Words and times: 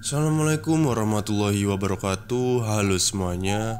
Assalamualaikum 0.00 0.88
warahmatullahi 0.88 1.68
wabarakatuh. 1.68 2.64
Halo 2.64 2.96
semuanya. 2.96 3.76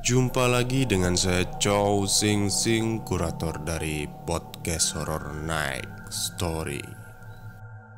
Jumpa 0.00 0.48
lagi 0.48 0.88
dengan 0.88 1.12
saya 1.12 1.44
Chow 1.60 2.08
Sing 2.08 2.48
Sing 2.48 3.04
Kurator 3.04 3.60
dari 3.68 4.08
podcast 4.24 4.96
Horror 4.96 5.44
Night 5.44 5.84
Story. 6.08 6.80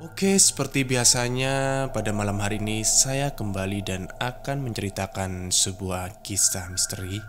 Oke 0.02 0.34
seperti 0.42 0.82
biasanya 0.82 1.86
pada 1.94 2.10
malam 2.10 2.42
hari 2.42 2.58
ini 2.58 2.82
Saya 2.82 3.38
kembali 3.38 3.86
dan 3.86 4.10
akan 4.18 4.66
menceritakan 4.66 5.54
sebuah 5.54 6.26
kisah 6.26 6.74
misteri. 6.74 7.22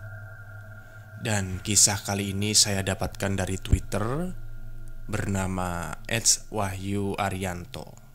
Dan 1.21 1.61
kisah 1.61 2.01
kali 2.01 2.33
ini 2.33 2.57
saya 2.57 2.81
dapatkan 2.81 3.37
dari 3.37 3.61
Twitter 3.61 4.33
Bernama 5.05 6.01
Eds 6.09 6.49
Wahyu 6.49 7.13
Arianto 7.13 8.10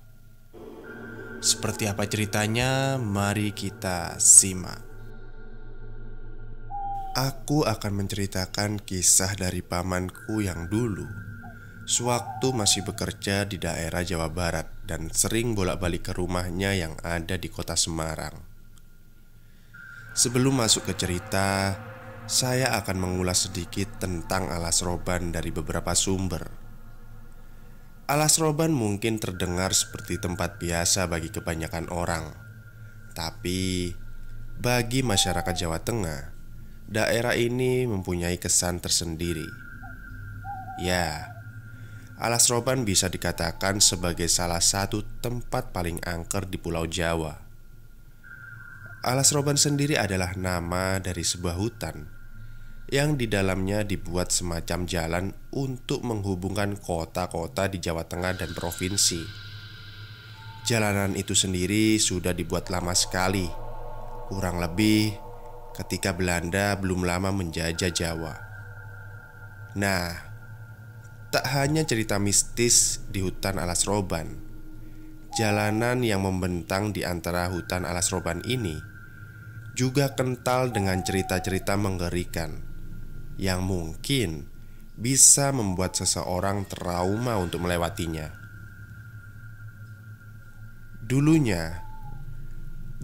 seperti 1.46 1.86
apa 1.86 2.10
ceritanya? 2.10 2.98
Mari 2.98 3.54
kita 3.54 4.18
simak. 4.18 4.82
Aku 7.14 7.62
akan 7.64 8.02
menceritakan 8.04 8.82
kisah 8.82 9.38
dari 9.40 9.64
pamanku 9.64 10.44
yang 10.44 10.68
dulu 10.68 11.08
Sewaktu 11.88 12.52
masih 12.52 12.84
bekerja 12.84 13.48
di 13.48 13.56
daerah 13.56 14.04
Jawa 14.04 14.28
Barat 14.28 14.68
Dan 14.84 15.08
sering 15.08 15.56
bolak-balik 15.56 16.10
ke 16.10 16.12
rumahnya 16.12 16.76
yang 16.76 16.92
ada 17.00 17.40
di 17.40 17.48
kota 17.48 17.72
Semarang 17.72 18.36
Sebelum 20.12 20.60
masuk 20.60 20.92
ke 20.92 20.92
cerita 20.92 21.72
Saya 22.28 22.76
akan 22.84 23.00
mengulas 23.00 23.48
sedikit 23.48 23.96
tentang 23.96 24.52
alas 24.52 24.84
roban 24.84 25.32
dari 25.32 25.48
beberapa 25.48 25.96
sumber 25.96 26.65
Alas 28.06 28.38
roban 28.38 28.70
mungkin 28.70 29.18
terdengar 29.18 29.74
seperti 29.74 30.22
tempat 30.22 30.62
biasa 30.62 31.10
bagi 31.10 31.26
kebanyakan 31.34 31.90
orang, 31.90 32.38
tapi 33.18 33.90
bagi 34.62 35.02
masyarakat 35.02 35.50
Jawa 35.50 35.82
Tengah, 35.82 36.30
daerah 36.86 37.34
ini 37.34 37.82
mempunyai 37.82 38.38
kesan 38.38 38.78
tersendiri. 38.78 39.50
Ya, 40.78 41.34
alas 42.22 42.46
roban 42.46 42.86
bisa 42.86 43.10
dikatakan 43.10 43.82
sebagai 43.82 44.30
salah 44.30 44.62
satu 44.62 45.02
tempat 45.18 45.74
paling 45.74 45.98
angker 46.06 46.46
di 46.46 46.62
Pulau 46.62 46.86
Jawa. 46.86 47.42
Alas 49.02 49.34
roban 49.34 49.58
sendiri 49.58 49.98
adalah 49.98 50.38
nama 50.38 51.02
dari 51.02 51.26
sebuah 51.26 51.58
hutan 51.58 52.15
yang 52.86 53.18
di 53.18 53.26
dalamnya 53.26 53.82
dibuat 53.82 54.30
semacam 54.30 54.86
jalan 54.86 55.24
untuk 55.50 56.06
menghubungkan 56.06 56.78
kota-kota 56.78 57.66
di 57.66 57.82
Jawa 57.82 58.06
Tengah 58.06 58.38
dan 58.38 58.54
provinsi. 58.54 59.26
Jalanan 60.66 61.18
itu 61.18 61.34
sendiri 61.34 61.98
sudah 61.98 62.30
dibuat 62.30 62.70
lama 62.70 62.94
sekali, 62.94 63.46
kurang 64.30 64.62
lebih 64.62 65.14
ketika 65.74 66.14
Belanda 66.14 66.78
belum 66.78 67.02
lama 67.02 67.34
menjajah 67.34 67.90
Jawa. 67.90 68.34
Nah, 69.74 70.06
tak 71.34 71.46
hanya 71.58 71.82
cerita 71.82 72.22
mistis 72.22 73.02
di 73.10 73.18
hutan 73.18 73.58
Alas 73.58 73.82
Roban, 73.86 74.30
jalanan 75.34 76.06
yang 76.06 76.22
membentang 76.22 76.94
di 76.94 77.02
antara 77.02 77.50
hutan 77.50 77.82
Alas 77.82 78.14
Roban 78.14 78.46
ini 78.46 78.78
juga 79.76 80.16
kental 80.16 80.72
dengan 80.72 81.04
cerita-cerita 81.04 81.76
mengerikan 81.76 82.65
yang 83.36 83.64
mungkin 83.64 84.48
bisa 84.96 85.52
membuat 85.52 85.96
seseorang 85.96 86.64
trauma 86.64 87.36
untuk 87.36 87.64
melewatinya. 87.64 88.32
Dulunya, 91.06 91.86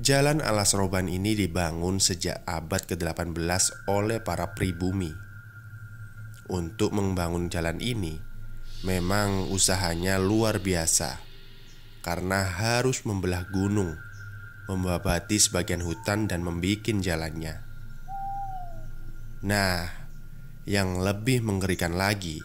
jalan 0.00 0.42
alas 0.42 0.74
roban 0.74 1.06
ini 1.06 1.38
dibangun 1.38 2.02
sejak 2.02 2.42
abad 2.48 2.82
ke-18 2.88 3.86
oleh 3.86 4.18
para 4.18 4.56
pribumi. 4.56 5.14
Untuk 6.50 6.90
membangun 6.90 7.46
jalan 7.46 7.78
ini, 7.78 8.18
memang 8.82 9.46
usahanya 9.54 10.18
luar 10.18 10.58
biasa 10.58 11.22
karena 12.02 12.42
harus 12.42 13.06
membelah 13.06 13.46
gunung, 13.46 13.94
membabati 14.66 15.38
sebagian 15.38 15.86
hutan 15.86 16.26
dan 16.26 16.42
membuat 16.42 16.98
jalannya. 16.98 17.62
Nah, 19.46 20.01
yang 20.62 21.02
lebih 21.02 21.42
mengerikan 21.42 21.98
lagi, 21.98 22.38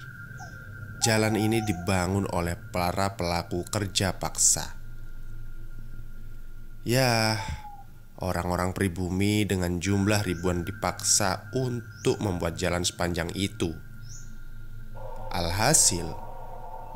jalan 1.05 1.37
ini 1.37 1.61
dibangun 1.61 2.25
oleh 2.33 2.57
para 2.73 3.13
pelaku 3.13 3.61
kerja 3.69 4.17
paksa. 4.17 4.73
Ya, 6.81 7.37
orang-orang 8.17 8.73
pribumi 8.73 9.45
dengan 9.45 9.77
jumlah 9.77 10.25
ribuan 10.25 10.65
dipaksa 10.65 11.53
untuk 11.53 12.17
membuat 12.17 12.57
jalan 12.57 12.81
sepanjang 12.81 13.29
itu. 13.37 13.75
Alhasil, 15.29 16.09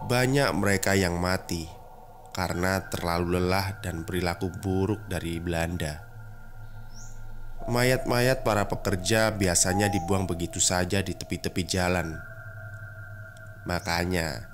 banyak 0.10 0.50
mereka 0.58 0.98
yang 0.98 1.22
mati 1.22 1.70
karena 2.32 2.88
terlalu 2.88 3.38
lelah 3.38 3.84
dan 3.84 4.08
perilaku 4.08 4.50
buruk 4.50 5.06
dari 5.06 5.38
Belanda. 5.38 6.11
Mayat-mayat 7.70 8.42
para 8.42 8.66
pekerja 8.66 9.30
biasanya 9.30 9.86
dibuang 9.92 10.26
begitu 10.26 10.58
saja 10.58 11.06
di 11.06 11.14
tepi-tepi 11.14 11.62
jalan. 11.70 12.18
Makanya, 13.70 14.50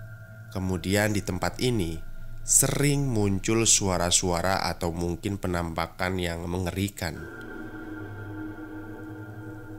kemudian 0.51 1.15
di 1.15 1.23
tempat 1.23 1.63
ini 1.63 2.03
sering 2.47 3.07
muncul 3.07 3.67
suara-suara 3.67 4.63
atau 4.67 4.95
mungkin 4.95 5.35
penampakan 5.35 6.15
yang 6.15 6.47
mengerikan. 6.47 7.19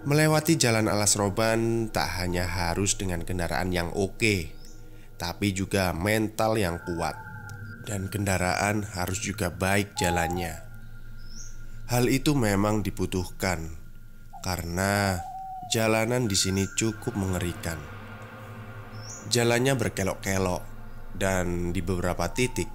Melewati 0.08 0.56
jalan 0.56 0.88
alas 0.88 1.16
roban 1.16 1.92
tak 1.92 2.20
hanya 2.20 2.48
harus 2.48 2.96
dengan 2.96 3.24
kendaraan 3.24 3.72
yang 3.72 3.92
oke, 3.92 4.52
tapi 5.20 5.52
juga 5.52 5.92
mental 5.92 6.56
yang 6.56 6.80
kuat, 6.84 7.16
dan 7.84 8.08
kendaraan 8.08 8.84
harus 8.84 9.20
juga 9.20 9.52
baik 9.52 9.96
jalannya. 10.00 10.67
Hal 11.88 12.04
itu 12.12 12.36
memang 12.36 12.84
dibutuhkan 12.84 13.64
karena 14.44 15.24
jalanan 15.72 16.28
di 16.28 16.36
sini 16.36 16.68
cukup 16.76 17.16
mengerikan. 17.16 17.80
Jalannya 19.32 19.72
berkelok-kelok 19.72 20.60
dan 21.16 21.72
di 21.72 21.80
beberapa 21.80 22.28
titik 22.28 22.68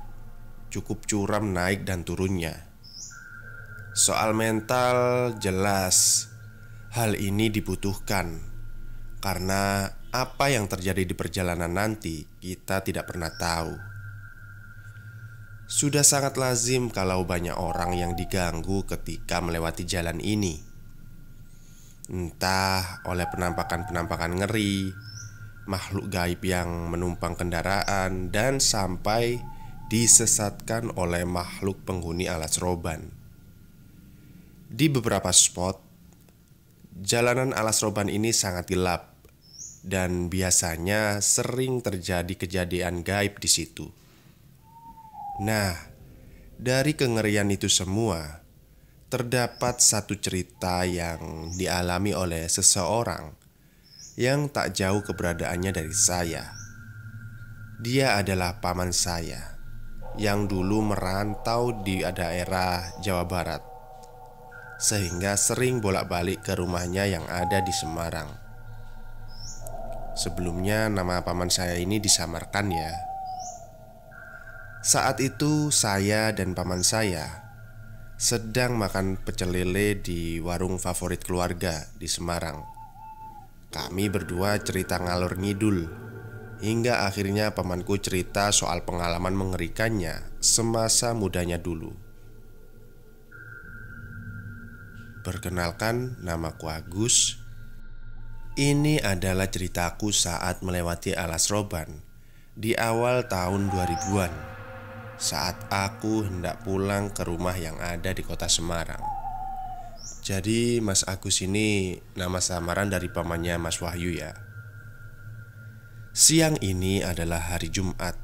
cukup 0.73 1.05
curam 1.05 1.53
naik 1.53 1.85
dan 1.85 2.01
turunnya. 2.01 2.57
Soal 3.93 4.33
mental 4.33 5.37
jelas 5.37 6.25
hal 6.97 7.13
ini 7.13 7.53
dibutuhkan 7.53 8.41
karena 9.21 9.93
apa 10.09 10.45
yang 10.49 10.65
terjadi 10.65 11.05
di 11.05 11.13
perjalanan 11.13 11.69
nanti 11.69 12.25
kita 12.41 12.81
tidak 12.81 13.13
pernah 13.13 13.29
tahu. 13.29 13.92
Sudah 15.63 16.03
sangat 16.03 16.35
lazim 16.35 16.91
kalau 16.91 17.23
banyak 17.23 17.55
orang 17.55 17.95
yang 17.95 18.11
diganggu 18.19 18.83
ketika 18.83 19.39
melewati 19.39 19.87
jalan 19.87 20.19
ini. 20.19 20.59
Entah 22.11 22.99
oleh 23.07 23.23
penampakan-penampakan 23.31 24.43
ngeri 24.43 24.91
Makhluk 25.63 26.11
gaib 26.11 26.43
yang 26.43 26.91
menumpang 26.91 27.39
kendaraan 27.39 28.27
Dan 28.27 28.59
sampai 28.59 29.39
disesatkan 29.87 30.91
oleh 30.99 31.23
makhluk 31.23 31.79
penghuni 31.87 32.27
alas 32.27 32.59
roban. 32.59 33.07
Di 34.67 34.91
beberapa 34.91 35.31
spot 35.31 35.79
Jalanan 36.99 37.55
alas 37.55 37.79
roban 37.79 38.11
ini 38.11 38.35
sangat 38.35 38.67
gelap 38.67 39.15
Dan 39.79 40.27
biasanya 40.27 41.23
sering 41.23 41.79
terjadi 41.79 42.35
kejadian 42.35 43.07
gaib 43.07 43.39
di 43.39 43.47
situ 43.47 44.02
Nah, 45.41 45.73
dari 46.61 46.93
kengerian 46.93 47.49
itu 47.49 47.65
semua, 47.65 48.45
terdapat 49.09 49.81
satu 49.81 50.13
cerita 50.21 50.85
yang 50.85 51.49
dialami 51.57 52.13
oleh 52.13 52.45
seseorang 52.45 53.33
yang 54.13 54.45
tak 54.53 54.77
jauh 54.77 55.01
keberadaannya 55.01 55.73
dari 55.73 55.93
saya. 55.93 56.53
Dia 57.81 58.21
adalah 58.21 58.61
paman 58.61 58.93
saya 58.93 59.57
yang 60.21 60.45
dulu 60.45 60.93
merantau 60.93 61.81
di 61.81 62.05
daerah 62.05 62.93
Jawa 63.01 63.25
Barat, 63.25 63.65
sehingga 64.77 65.33
sering 65.33 65.81
bolak-balik 65.81 66.45
ke 66.45 66.53
rumahnya 66.53 67.09
yang 67.09 67.25
ada 67.25 67.57
di 67.65 67.73
Semarang. 67.73 68.29
Sebelumnya, 70.13 70.93
nama 70.93 71.25
paman 71.25 71.49
saya 71.49 71.73
ini 71.81 71.97
disamarkan, 71.97 72.69
ya. 72.69 73.12
Saat 74.83 75.23
itu 75.23 75.71
saya 75.71 76.35
dan 76.35 76.51
paman 76.51 76.83
saya 76.83 77.39
sedang 78.19 78.75
makan 78.75 79.15
pecel 79.15 79.55
lele 79.55 79.95
di 79.95 80.43
warung 80.43 80.75
favorit 80.75 81.23
keluarga 81.23 81.87
di 81.95 82.03
Semarang. 82.11 82.59
Kami 83.71 84.11
berdua 84.11 84.59
cerita 84.59 84.99
ngalor 84.99 85.39
ngidul 85.39 85.87
hingga 86.59 87.07
akhirnya 87.07 87.55
pamanku 87.55 87.95
cerita 88.03 88.51
soal 88.51 88.83
pengalaman 88.83 89.31
mengerikannya 89.31 90.19
semasa 90.43 91.15
mudanya 91.15 91.55
dulu. 91.55 91.95
Perkenalkan, 95.23 96.19
namaku 96.19 96.67
Agus. 96.67 97.39
Ini 98.59 98.99
adalah 98.99 99.47
ceritaku 99.47 100.11
saat 100.11 100.59
melewati 100.59 101.15
alas 101.15 101.47
roban 101.47 102.03
di 102.51 102.75
awal 102.75 103.31
tahun 103.31 103.71
2000-an 103.71 104.52
saat 105.23 105.55
aku 105.71 106.27
hendak 106.27 106.59
pulang 106.67 107.07
ke 107.07 107.23
rumah 107.23 107.55
yang 107.55 107.79
ada 107.79 108.11
di 108.11 108.19
kota 108.27 108.51
Semarang. 108.51 108.99
Jadi, 110.19 110.83
Mas 110.83 111.07
Agus 111.07 111.39
ini 111.39 111.95
nama 112.19 112.43
samaran 112.43 112.91
dari 112.91 113.07
pamannya 113.07 113.55
Mas 113.55 113.79
Wahyu 113.79 114.19
ya. 114.19 114.35
Siang 116.11 116.59
ini 116.59 116.99
adalah 116.99 117.39
hari 117.39 117.71
Jumat. 117.71 118.19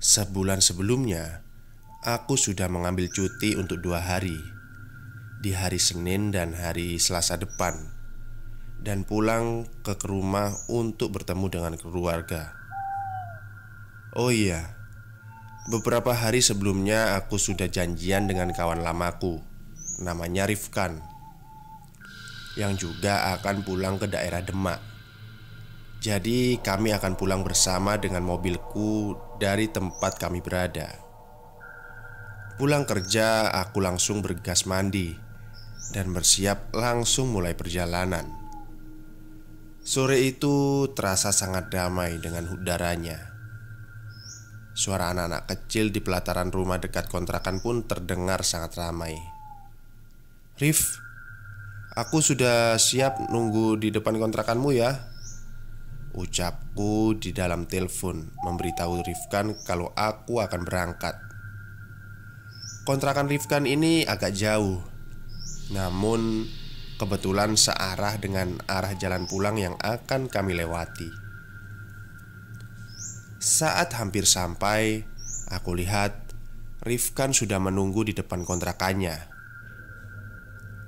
Sebulan 0.00 0.64
sebelumnya, 0.64 1.44
aku 2.00 2.40
sudah 2.40 2.72
mengambil 2.72 3.12
cuti 3.12 3.52
untuk 3.54 3.84
dua 3.84 4.00
hari 4.00 4.40
di 5.44 5.52
hari 5.52 5.76
Senin 5.76 6.32
dan 6.32 6.56
hari 6.56 6.96
Selasa 6.96 7.36
depan 7.36 7.76
dan 8.82 9.06
pulang 9.06 9.70
ke 9.86 9.94
rumah 10.02 10.56
untuk 10.72 11.14
bertemu 11.14 11.46
dengan 11.52 11.74
keluarga. 11.78 12.56
Oh 14.18 14.34
iya, 14.34 14.81
beberapa 15.70 16.10
hari 16.10 16.42
sebelumnya 16.42 17.14
aku 17.22 17.38
sudah 17.38 17.70
janjian 17.70 18.26
dengan 18.26 18.50
kawan 18.50 18.82
lamaku, 18.82 19.38
namanya 20.02 20.50
Rifkan, 20.50 20.98
yang 22.58 22.74
juga 22.74 23.30
akan 23.38 23.62
pulang 23.62 24.00
ke 24.02 24.10
daerah 24.10 24.42
Demak. 24.42 24.82
Jadi, 26.02 26.58
kami 26.58 26.90
akan 26.90 27.14
pulang 27.14 27.46
bersama 27.46 27.94
dengan 27.94 28.26
mobilku 28.26 29.14
dari 29.38 29.70
tempat 29.70 30.18
kami 30.18 30.42
berada. 30.42 30.98
Pulang 32.58 32.82
kerja, 32.82 33.54
aku 33.54 33.78
langsung 33.78 34.18
bergas 34.18 34.66
mandi 34.66 35.14
dan 35.94 36.10
bersiap 36.10 36.74
langsung 36.74 37.30
mulai 37.30 37.54
perjalanan. 37.54 38.26
Sore 39.82 40.26
itu 40.26 40.86
terasa 40.94 41.30
sangat 41.30 41.70
damai 41.70 42.18
dengan 42.18 42.50
udaranya. 42.50 43.31
Suara 44.72 45.12
anak-anak 45.12 45.52
kecil 45.52 45.92
di 45.92 46.00
pelataran 46.00 46.48
rumah 46.48 46.80
dekat 46.80 47.12
kontrakan 47.12 47.60
pun 47.60 47.84
terdengar 47.84 48.40
sangat 48.40 48.80
ramai. 48.80 49.20
Rif, 50.56 50.96
aku 51.92 52.24
sudah 52.24 52.80
siap 52.80 53.28
nunggu 53.28 53.76
di 53.76 53.92
depan 53.92 54.16
kontrakanmu 54.16 54.72
ya. 54.72 55.12
Ucapku 56.12 57.16
di 57.16 57.32
dalam 57.32 57.64
telepon 57.64 58.32
memberitahu 58.44 59.00
Rifkan 59.00 59.56
kalau 59.64 59.92
aku 59.96 60.40
akan 60.40 60.60
berangkat. 60.64 61.16
Kontrakan 62.84 63.28
Rifkan 63.28 63.64
ini 63.64 64.04
agak 64.04 64.36
jauh 64.36 64.92
namun 65.72 66.44
kebetulan 67.00 67.56
searah 67.56 68.20
dengan 68.20 68.60
arah 68.68 68.92
jalan 68.92 69.24
pulang 69.24 69.56
yang 69.56 69.74
akan 69.80 70.28
kami 70.28 70.52
lewati. 70.52 71.21
Saat 73.42 73.98
hampir 73.98 74.22
sampai, 74.22 75.02
aku 75.50 75.74
lihat 75.74 76.14
Rifkan 76.86 77.34
sudah 77.34 77.58
menunggu 77.58 78.06
di 78.06 78.14
depan 78.14 78.46
kontrakannya. 78.46 79.18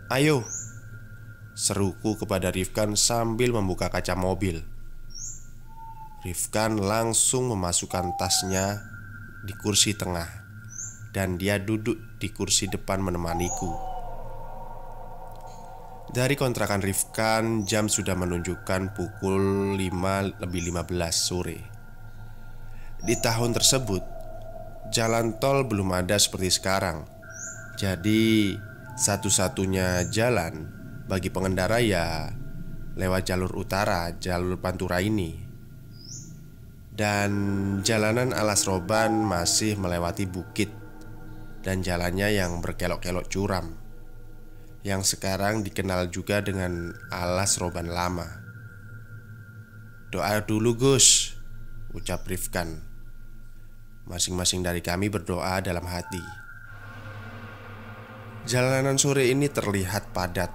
"Ayo," 0.06 0.46
seruku 1.58 2.14
kepada 2.14 2.54
Rifkan 2.54 2.94
sambil 2.94 3.50
membuka 3.50 3.90
kaca 3.90 4.14
mobil. 4.14 4.62
Rifkan 6.22 6.78
langsung 6.78 7.50
memasukkan 7.50 8.14
tasnya 8.22 8.86
di 9.42 9.50
kursi 9.58 9.98
tengah, 9.98 10.30
dan 11.10 11.34
dia 11.34 11.58
duduk 11.58 11.98
di 12.22 12.30
kursi 12.30 12.70
depan 12.70 13.02
menemaniku. 13.02 13.74
Dari 16.14 16.38
kontrakan 16.38 16.86
Rifkan 16.86 17.66
jam 17.66 17.90
sudah 17.90 18.14
menunjukkan 18.14 18.94
pukul 18.94 19.74
5 19.74 20.38
lebih 20.38 20.70
15 20.70 21.18
sore 21.18 21.73
Di 23.04 23.20
tahun 23.20 23.52
tersebut 23.52 24.00
Jalan 24.88 25.36
tol 25.36 25.68
belum 25.68 25.92
ada 25.92 26.16
seperti 26.16 26.48
sekarang 26.48 27.04
Jadi 27.76 28.56
satu-satunya 28.96 30.08
jalan 30.08 30.72
bagi 31.04 31.28
pengendara 31.28 31.84
ya 31.84 32.32
lewat 32.96 33.28
jalur 33.28 33.52
utara, 33.60 34.08
jalur 34.16 34.56
Pantura 34.56 35.04
ini 35.04 35.36
Dan 36.88 37.30
jalanan 37.84 38.32
alas 38.32 38.64
roban 38.64 39.20
masih 39.20 39.76
melewati 39.76 40.24
bukit 40.24 40.72
Dan 41.60 41.84
jalannya 41.84 42.32
yang 42.32 42.64
berkelok-kelok 42.64 43.28
curam 43.28 43.84
yang 44.84 45.00
sekarang 45.00 45.64
dikenal 45.64 46.12
juga 46.12 46.44
dengan 46.44 46.92
alas 47.08 47.56
roban 47.56 47.88
lama. 47.88 48.28
Doa 50.12 50.44
dulu 50.44 50.76
Gus, 50.76 51.32
ucap 51.96 52.28
Rifkan. 52.28 52.93
Masing-masing 54.04 54.60
dari 54.60 54.84
kami 54.84 55.08
berdoa 55.08 55.64
dalam 55.64 55.88
hati. 55.88 56.20
Jalanan 58.44 59.00
sore 59.00 59.32
ini 59.32 59.48
terlihat 59.48 60.12
padat, 60.12 60.52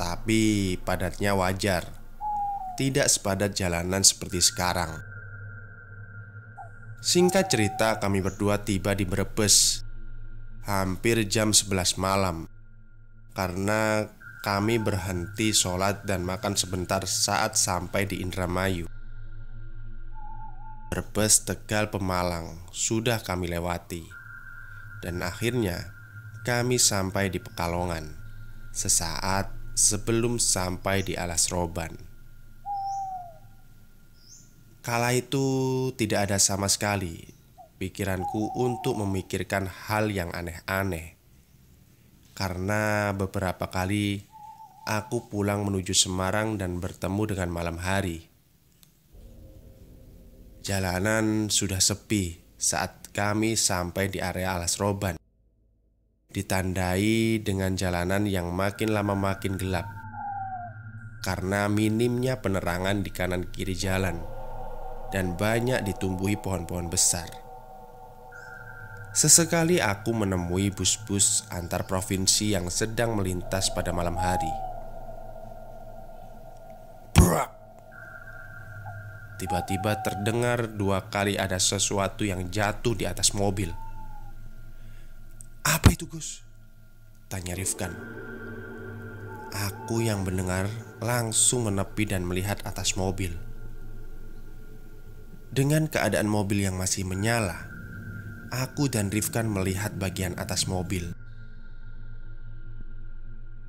tapi 0.00 0.74
padatnya 0.80 1.36
wajar. 1.36 1.84
Tidak 2.80 3.04
sepadat 3.04 3.52
jalanan 3.52 4.00
seperti 4.00 4.40
sekarang. 4.40 5.04
Singkat 7.04 7.52
cerita, 7.52 8.00
kami 8.00 8.24
berdua 8.24 8.64
tiba 8.64 8.96
di 8.96 9.04
Brebes 9.04 9.84
hampir 10.62 11.26
jam 11.26 11.50
11 11.50 11.98
malam 11.98 12.46
karena 13.34 14.06
kami 14.42 14.78
berhenti 14.78 15.50
sholat 15.50 16.06
dan 16.06 16.22
makan 16.22 16.54
sebentar 16.54 17.02
saat 17.06 17.58
sampai 17.58 18.06
di 18.06 18.22
Indramayu. 18.22 18.91
Brebes, 20.92 21.48
Tegal, 21.48 21.88
Pemalang 21.88 22.68
sudah 22.68 23.24
kami 23.24 23.48
lewati, 23.48 24.04
dan 25.00 25.24
akhirnya 25.24 25.88
kami 26.44 26.76
sampai 26.76 27.32
di 27.32 27.40
Pekalongan 27.40 28.12
sesaat 28.76 29.48
sebelum 29.72 30.36
sampai 30.36 31.00
di 31.00 31.16
Alas 31.16 31.48
Roban. 31.48 31.96
Kala 34.84 35.16
itu 35.16 35.88
tidak 35.96 36.28
ada 36.28 36.36
sama 36.36 36.68
sekali 36.68 37.24
pikiranku 37.80 38.52
untuk 38.60 39.00
memikirkan 39.00 39.72
hal 39.72 40.12
yang 40.12 40.28
aneh-aneh 40.36 41.16
karena 42.36 43.16
beberapa 43.16 43.64
kali 43.72 44.28
aku 44.84 45.32
pulang 45.32 45.64
menuju 45.64 45.96
Semarang 45.96 46.60
dan 46.60 46.84
bertemu 46.84 47.32
dengan 47.32 47.48
malam 47.48 47.80
hari. 47.80 48.31
Jalanan 50.62 51.50
sudah 51.50 51.82
sepi 51.82 52.38
saat 52.54 53.10
kami 53.10 53.58
sampai 53.58 54.14
di 54.14 54.22
area 54.22 54.54
Alas 54.54 54.78
Roban. 54.78 55.18
Ditandai 56.30 57.42
dengan 57.42 57.74
jalanan 57.74 58.30
yang 58.30 58.54
makin 58.54 58.94
lama 58.94 59.18
makin 59.18 59.58
gelap 59.58 59.90
karena 61.26 61.66
minimnya 61.66 62.38
penerangan 62.38 63.02
di 63.02 63.10
kanan 63.10 63.50
kiri 63.50 63.74
jalan 63.74 64.22
dan 65.10 65.34
banyak 65.34 65.82
ditumbuhi 65.82 66.38
pohon-pohon 66.38 66.86
besar. 66.86 67.26
Sesekali 69.10 69.82
aku 69.82 70.14
menemui 70.14 70.70
bus-bus 70.70 71.42
antar 71.50 71.90
provinsi 71.90 72.54
yang 72.54 72.70
sedang 72.70 73.18
melintas 73.18 73.74
pada 73.74 73.90
malam 73.90 74.14
hari. 74.14 74.71
Tiba-tiba 79.42 79.98
terdengar 80.06 80.70
dua 80.70 81.10
kali 81.10 81.34
ada 81.34 81.58
sesuatu 81.58 82.22
yang 82.22 82.46
jatuh 82.46 82.94
di 82.94 83.10
atas 83.10 83.34
mobil. 83.34 83.74
Apa 85.66 85.90
itu, 85.90 86.06
Gus? 86.06 86.46
Tanya 87.26 87.58
Rifkan. 87.58 87.90
Aku 89.50 89.98
yang 89.98 90.22
mendengar 90.22 90.70
langsung 91.02 91.66
menepi 91.66 92.06
dan 92.06 92.22
melihat 92.22 92.62
atas 92.62 92.94
mobil. 92.94 93.34
Dengan 95.50 95.90
keadaan 95.90 96.30
mobil 96.30 96.62
yang 96.62 96.78
masih 96.78 97.02
menyala, 97.02 97.66
aku 98.54 98.86
dan 98.86 99.10
Rifkan 99.10 99.50
melihat 99.50 99.90
bagian 99.98 100.38
atas 100.38 100.70
mobil. 100.70 101.18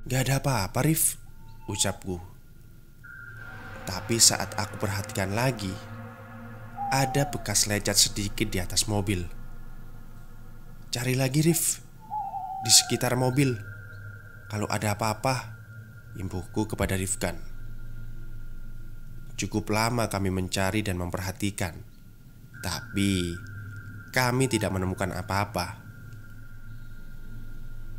Gak 0.06 0.30
ada 0.30 0.38
apa-apa, 0.38 0.86
Rif, 0.86 1.18
ucapku. 1.66 2.33
Tapi 3.84 4.16
saat 4.16 4.56
aku 4.56 4.80
perhatikan 4.80 5.36
lagi, 5.36 5.72
ada 6.88 7.28
bekas 7.28 7.68
lecet 7.68 7.96
sedikit 7.96 8.48
di 8.48 8.58
atas 8.60 8.88
mobil. 8.88 9.28
Cari 10.88 11.14
lagi, 11.16 11.44
Rif, 11.44 11.84
di 12.64 12.72
sekitar 12.72 13.12
mobil. 13.20 13.52
Kalau 14.48 14.64
ada 14.72 14.96
apa-apa, 14.96 15.56
imbuhku 16.16 16.64
kepada 16.64 16.96
Rifkan. 16.96 17.36
Cukup 19.34 19.68
lama 19.74 20.08
kami 20.08 20.30
mencari 20.30 20.80
dan 20.80 20.96
memperhatikan, 20.96 21.74
tapi 22.62 23.34
kami 24.14 24.46
tidak 24.46 24.70
menemukan 24.72 25.10
apa-apa. 25.10 25.82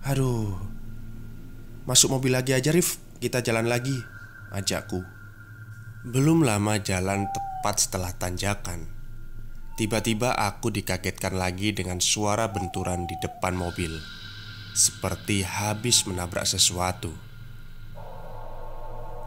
Aduh, 0.05 0.75
Masuk 1.85 2.17
mobil 2.17 2.33
lagi 2.33 2.49
aja 2.53 2.73
Rif 2.73 2.97
Kita 3.21 3.45
jalan 3.45 3.69
lagi 3.69 3.93
Ajakku 4.53 5.14
Belum 6.05 6.45
lama 6.45 6.77
jalan 6.77 7.25
tepat 7.33 7.81
setelah 7.81 8.13
tanjakan. 8.13 8.85
Tiba-tiba 9.73 10.37
aku 10.37 10.69
dikagetkan 10.69 11.33
lagi 11.33 11.73
dengan 11.73 11.97
suara 11.97 12.45
benturan 12.45 13.09
di 13.09 13.17
depan 13.17 13.57
mobil 13.57 13.89
Seperti 14.77 15.41
habis 15.41 16.05
menabrak 16.05 16.45
sesuatu. 16.45 17.09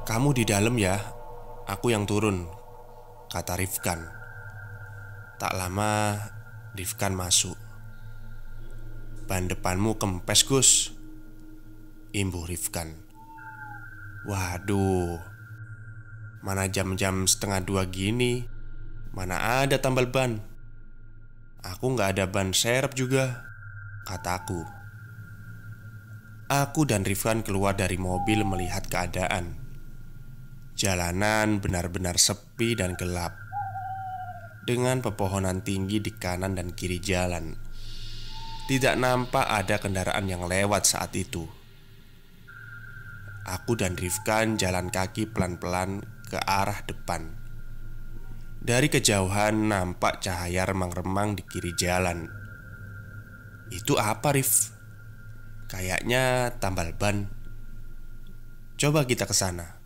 Kamu 0.06 0.30
di 0.30 0.47
dalam 0.47 0.78
ya 0.78 1.02
Aku 1.66 1.90
yang 1.90 2.06
turun 2.06 2.47
Kata 3.26 3.58
Rifkan. 3.58 3.99
Tak 5.42 5.58
lama 5.58 6.14
Rifkan 6.78 7.11
masuk. 7.18 7.58
Ban 9.26 9.50
depanmu 9.50 9.99
kempes 9.99 10.47
Gus 10.47 10.94
Imbuh 12.14 12.47
Rifkan. 12.47 12.94
Waduh 14.30 15.38
Mana 16.40 16.71
jam-jam 16.71 17.26
setengah 17.26 17.61
dua 17.66 17.83
gini 17.90 18.47
Mana 19.11 19.64
ada 19.64 19.83
tambal 19.83 20.07
ban. 20.07 20.38
Aku 21.64 21.99
nggak 21.99 22.14
ada 22.14 22.25
ban 22.30 22.54
serep 22.54 22.95
juga 22.95 23.42
Kataku 24.07 24.78
Aku. 26.49 26.88
Dan 26.88 27.04
Rifkan 27.04 27.45
keluar 27.45 27.76
dari 27.76 28.00
mobil 28.00 28.40
melihat 28.40 28.88
keadaan. 28.88 29.61
Jalanan 30.73 31.61
benar-benar 31.61 32.16
sepi 32.16 32.73
dan 32.73 32.97
gelap 32.97 33.37
Dengan 34.64 35.04
pepohonan 35.04 35.61
tinggi 35.61 36.00
di 36.00 36.14
kanan 36.16 36.57
dan 36.57 36.73
kiri 36.73 37.04
jalan. 37.04 37.52
Tidak 38.68 38.97
nampak 38.97 39.45
ada 39.45 39.76
kendaraan 39.76 40.28
yang 40.28 40.45
lewat 40.45 40.88
saat 40.88 41.12
itu. 41.16 41.49
Aku 43.49 43.76
dan 43.80 43.97
Rifkan 43.97 44.61
jalan 44.61 44.92
kaki 44.92 45.28
pelan-pelan 45.28 46.04
ke 46.28 46.37
arah 46.37 46.85
depan 46.85 47.32
Dari 48.61 48.92
kejauhan 48.92 49.73
nampak 49.73 50.20
cahaya 50.20 50.68
remang-remang 50.68 51.35
di 51.35 51.42
kiri 51.42 51.73
jalan 51.73 52.28
Itu 53.73 53.97
apa 53.97 54.37
Rif? 54.37 54.78
Kayaknya 55.68 56.56
tambal 56.56 56.97
ban. 56.97 57.28
Coba 58.80 59.04
kita 59.04 59.28
ke 59.28 59.37
sana. 59.37 59.76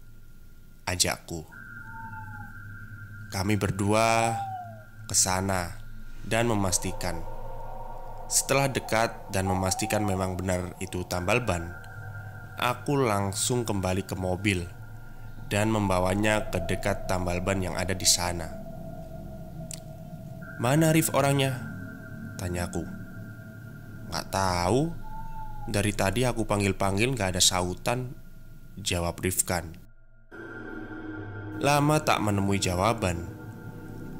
Ajakku. 0.86 1.42
Kami 3.34 3.58
berdua 3.58 4.38
ke 5.10 5.14
sana 5.18 5.74
dan 6.22 6.46
memastikan. 6.46 7.18
Setelah 8.30 8.70
dekat 8.70 9.10
dan 9.34 9.50
memastikan 9.50 10.06
memang 10.06 10.38
benar 10.38 10.78
itu 10.78 11.02
tambal 11.10 11.42
ban, 11.42 11.74
aku 12.62 13.02
langsung 13.02 13.66
kembali 13.66 14.06
ke 14.06 14.14
mobil 14.14 14.62
dan 15.52 15.68
membawanya 15.68 16.48
ke 16.48 16.64
dekat 16.64 17.04
tambal 17.04 17.44
ban 17.44 17.60
yang 17.60 17.76
ada 17.76 17.92
di 17.92 18.08
sana. 18.08 18.48
"Mana 20.56 20.96
Rif 20.96 21.12
orangnya?" 21.12 21.60
tanyaku. 22.40 22.80
"Gak 24.08 24.32
tahu," 24.32 25.02
Dari 25.62 25.94
tadi 25.94 26.26
aku 26.26 26.42
panggil-panggil 26.42 27.14
gak 27.14 27.38
ada 27.38 27.42
sautan 27.42 28.10
Jawab 28.74 29.22
Rifkan 29.22 29.78
Lama 31.62 32.02
tak 32.02 32.18
menemui 32.18 32.58
jawaban 32.58 33.30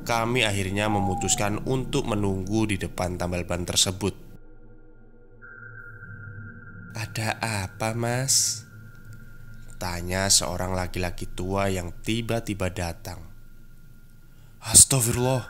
Kami 0.06 0.46
akhirnya 0.46 0.86
memutuskan 0.86 1.58
untuk 1.66 2.06
menunggu 2.06 2.70
di 2.70 2.78
depan 2.78 3.18
tambal 3.18 3.42
ban 3.42 3.66
tersebut 3.66 4.14
Ada 6.94 7.42
apa 7.42 7.90
mas? 7.98 8.62
Tanya 9.82 10.30
seorang 10.30 10.78
laki-laki 10.78 11.26
tua 11.26 11.66
yang 11.66 11.90
tiba-tiba 12.06 12.70
datang 12.70 13.18
Astagfirullah 14.62 15.42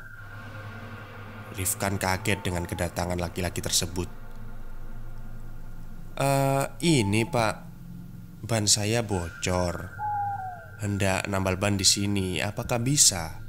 Rifkan 1.52 2.00
kaget 2.00 2.40
dengan 2.40 2.64
kedatangan 2.64 3.20
laki-laki 3.20 3.60
tersebut 3.60 4.22
Uh, 6.12 6.68
ini 6.84 7.24
pak, 7.24 7.64
ban 8.44 8.68
saya 8.68 9.00
bocor. 9.00 9.96
Hendak 10.84 11.24
nambal 11.24 11.56
ban 11.56 11.80
di 11.80 11.88
sini, 11.88 12.36
apakah 12.36 12.84
bisa? 12.84 13.40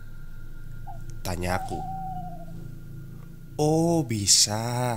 Tanyaku. 1.27 1.83
Oh 3.59 4.07
bisa. 4.07 4.95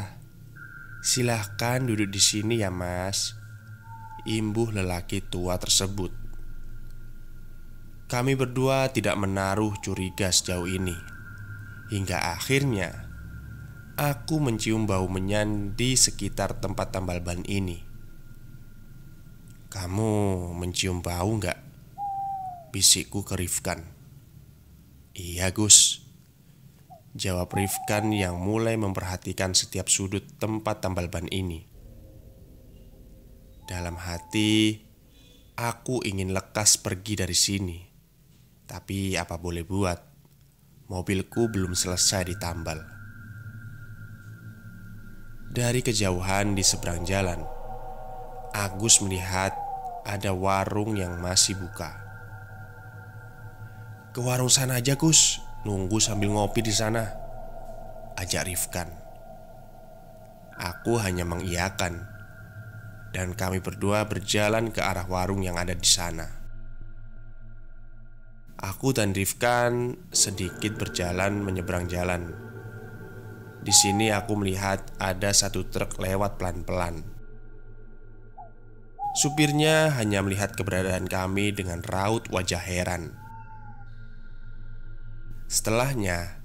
Silahkan 1.03 1.83
duduk 1.91 2.07
di 2.07 2.23
sini 2.23 2.63
ya 2.63 2.71
mas. 2.71 3.35
Imbuh 4.27 4.75
lelaki 4.75 5.23
tua 5.23 5.55
tersebut. 5.55 6.11
Kami 8.11 8.35
berdua 8.35 8.91
tidak 8.91 9.15
menaruh 9.15 9.79
curiga 9.83 10.35
sejauh 10.35 10.67
ini 10.67 10.99
Hingga 11.95 12.35
akhirnya 12.35 13.07
Aku 13.95 14.43
mencium 14.43 14.91
bau 14.91 15.07
menyan 15.07 15.79
di 15.79 15.95
sekitar 15.95 16.59
tempat 16.59 16.91
tambal 16.91 17.23
ban 17.23 17.47
ini. 17.47 17.87
Kamu 19.71 20.11
mencium 20.59 21.07
bau 21.07 21.31
nggak? 21.39 21.59
Bisikku 22.75 23.23
ke 23.23 23.39
Rifkan. 23.39 23.87
Iya 25.15 25.55
Gus 25.55 26.03
Jawab 27.15 27.55
Rifkan 27.55 28.11
yang 28.11 28.43
mulai 28.43 28.75
memperhatikan 28.75 29.55
setiap 29.55 29.87
sudut 29.87 30.27
tempat 30.43 30.83
tambal 30.83 31.07
ban 31.07 31.31
ini 31.31 31.76
Dalam 33.67 33.99
hati 33.99 34.83
Aku 35.59 36.01
ingin 36.07 36.31
lekas 36.31 36.79
pergi 36.79 37.19
dari 37.19 37.37
sini 37.37 37.79
Tapi 38.65 39.19
apa 39.19 39.37
boleh 39.37 39.67
buat 39.67 39.99
Mobilku 40.87 41.51
belum 41.51 41.75
selesai 41.75 42.31
ditambal 42.31 42.97
dari 45.57 45.81
kejauhan 45.81 46.53
di 46.53 46.61
seberang 46.61 47.01
jalan, 47.09 47.41
Agus 48.53 49.01
melihat 49.01 49.57
ada 50.05 50.37
warung 50.37 51.01
yang 51.01 51.17
masih 51.17 51.57
buka. 51.57 51.97
Ke 54.13 54.21
warung 54.21 54.53
sana 54.53 54.85
aja, 54.85 55.01
Gus. 55.01 55.41
Nunggu 55.65 55.97
sambil 55.97 56.29
ngopi 56.29 56.61
di 56.61 56.77
sana. 56.77 57.09
Ajak 58.21 58.53
Rifkan. 58.53 58.93
Aku 60.61 61.01
hanya 61.01 61.25
mengiyakan, 61.25 62.05
dan 63.17 63.33
kami 63.33 63.65
berdua 63.65 64.05
berjalan 64.05 64.69
ke 64.69 64.85
arah 64.85 65.09
warung 65.09 65.41
yang 65.41 65.57
ada 65.57 65.73
di 65.73 65.89
sana. 65.89 66.29
Aku 68.61 68.93
dan 68.93 69.17
Rifkan 69.17 69.97
sedikit 70.13 70.77
berjalan 70.77 71.41
menyeberang 71.41 71.89
jalan 71.89 72.47
di 73.67 73.75
sini 73.75 74.15
aku 74.15 74.39
melihat 74.39 74.79
ada 75.03 75.35
satu 75.35 75.67
truk 75.67 75.99
lewat 75.99 76.39
pelan-pelan. 76.39 77.03
Supirnya 79.19 79.91
hanya 79.99 80.23
melihat 80.23 80.55
keberadaan 80.55 81.11
kami 81.11 81.51
dengan 81.51 81.83
raut 81.83 82.31
wajah 82.31 82.63
heran. 82.63 83.19
Setelahnya, 85.51 86.39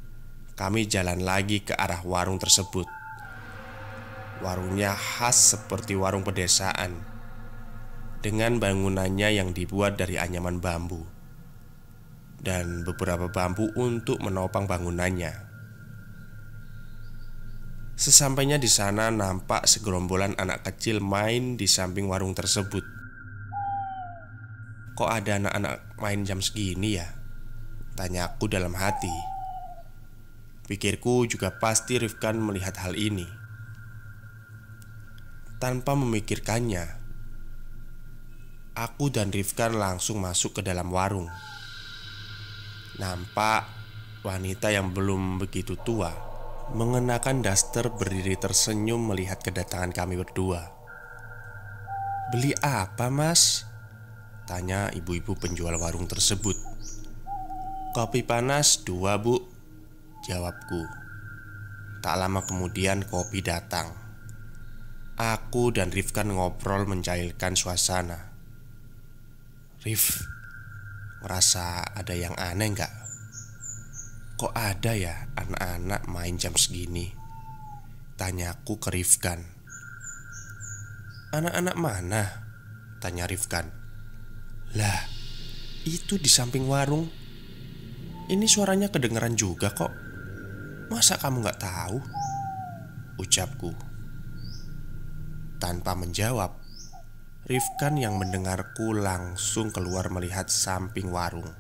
kami 0.58 0.90
jalan 0.90 1.22
lagi 1.22 1.62
ke 1.62 1.78
arah 1.78 2.02
warung 2.02 2.42
tersebut. 2.42 2.90
Warungnya 4.42 4.98
khas 4.98 5.54
seperti 5.54 5.94
warung 5.94 6.26
pedesaan, 6.26 6.98
dengan 8.26 8.58
bangunannya 8.58 9.38
yang 9.38 9.54
dibuat 9.54 10.02
dari 10.02 10.18
anyaman 10.18 10.58
bambu 10.58 11.22
dan 12.42 12.82
beberapa 12.82 13.30
bambu 13.30 13.70
untuk 13.78 14.18
menopang 14.20 14.66
bangunannya. 14.66 15.50
Sesampainya 17.94 18.58
di 18.58 18.66
sana 18.66 19.14
nampak 19.14 19.70
segerombolan 19.70 20.34
anak 20.42 20.66
kecil 20.66 20.98
main 21.06 21.54
di 21.54 21.70
samping 21.70 22.10
warung 22.10 22.34
tersebut. 22.34 22.82
Kok 24.98 25.10
ada 25.10 25.38
anak-anak 25.38 26.02
main 26.02 26.26
jam 26.26 26.42
segini 26.42 26.98
ya? 26.98 27.14
Tanya 27.94 28.34
aku 28.34 28.50
dalam 28.50 28.74
hati. 28.74 29.14
Pikirku 30.66 31.30
juga 31.30 31.54
pasti 31.62 32.02
Rifkan 32.02 32.42
melihat 32.42 32.74
hal 32.82 32.98
ini. 32.98 33.41
Tanpa 35.62 35.94
memikirkannya, 35.94 36.90
aku 38.74 39.14
dan 39.14 39.30
Rifkan 39.30 39.78
langsung 39.78 40.18
masuk 40.18 40.58
ke 40.58 40.62
dalam 40.66 40.90
warung. 40.90 41.30
Nampak 42.98 43.70
wanita 44.26 44.74
yang 44.74 44.90
belum 44.90 45.38
begitu 45.38 45.78
tua 45.86 46.32
Mengenakan 46.74 47.46
daster 47.46 47.94
berdiri 47.94 48.40
tersenyum 48.42 49.14
melihat 49.14 49.44
kedatangan 49.44 49.94
kami 49.94 50.18
berdua. 50.18 50.72
Beli 52.34 52.58
apa 52.58 53.14
mas? 53.14 53.70
Tanya 54.50 54.90
ibu-ibu 54.96 55.38
penjual 55.38 55.78
warung 55.78 56.10
tersebut. 56.10 56.58
Kopi 57.94 58.26
panas 58.26 58.82
dua 58.82 59.20
bu 59.22 59.38
Jawabku. 60.26 60.82
Tak 62.02 62.16
lama 62.18 62.42
kemudian 62.50 63.06
kopi 63.06 63.46
datang 63.46 64.01
Aku 65.22 65.70
dan 65.70 65.94
Rifkan 65.94 66.34
ngobrol 66.34 66.90
mencairkan 66.90 67.54
suasana 67.54 68.34
Rif, 69.86 70.26
ngerasa 71.22 71.94
ada 71.94 72.18
yang 72.18 72.34
aneh 72.42 72.74
nggak? 72.74 72.94
Kok 74.42 74.50
ada 74.50 74.98
ya 74.98 75.30
anak-anak 75.38 76.10
main 76.10 76.42
jam 76.42 76.58
segini? 76.58 77.14
Tanyaku 78.18 78.82
ke 78.82 78.90
Rifkan 78.90 79.46
Anak-anak 81.38 81.78
mana? 81.78 82.24
Tanya 82.98 83.30
Rifkan 83.30 83.70
Lah, 84.74 85.06
itu 85.86 86.18
di 86.18 86.34
samping 86.34 86.66
warung 86.66 87.06
Ini 88.26 88.50
suaranya 88.50 88.90
kedengeran 88.90 89.38
juga 89.38 89.70
kok 89.70 89.94
Masa 90.90 91.22
kamu 91.22 91.46
nggak 91.46 91.62
tahu? 91.62 91.98
Ucapku 93.22 93.91
Tanpa 95.62 95.94
menjawab. 95.94 96.58
Rifkan 97.46 98.02
yang 98.02 98.18
mendengarku 98.18 98.98
langsung 98.98 99.70
keluar 99.70 100.10
melihat 100.10 100.50
samping 100.50 101.14
warung. 101.14 101.54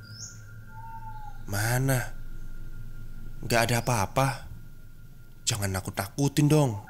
Mana? 1.46 2.18
Gak 3.46 3.70
ada 3.70 3.86
apa-apa. 3.86 4.50
Jangan 5.46 5.78
aku 5.78 5.94
takutin 5.94 6.50
dong 6.50 6.82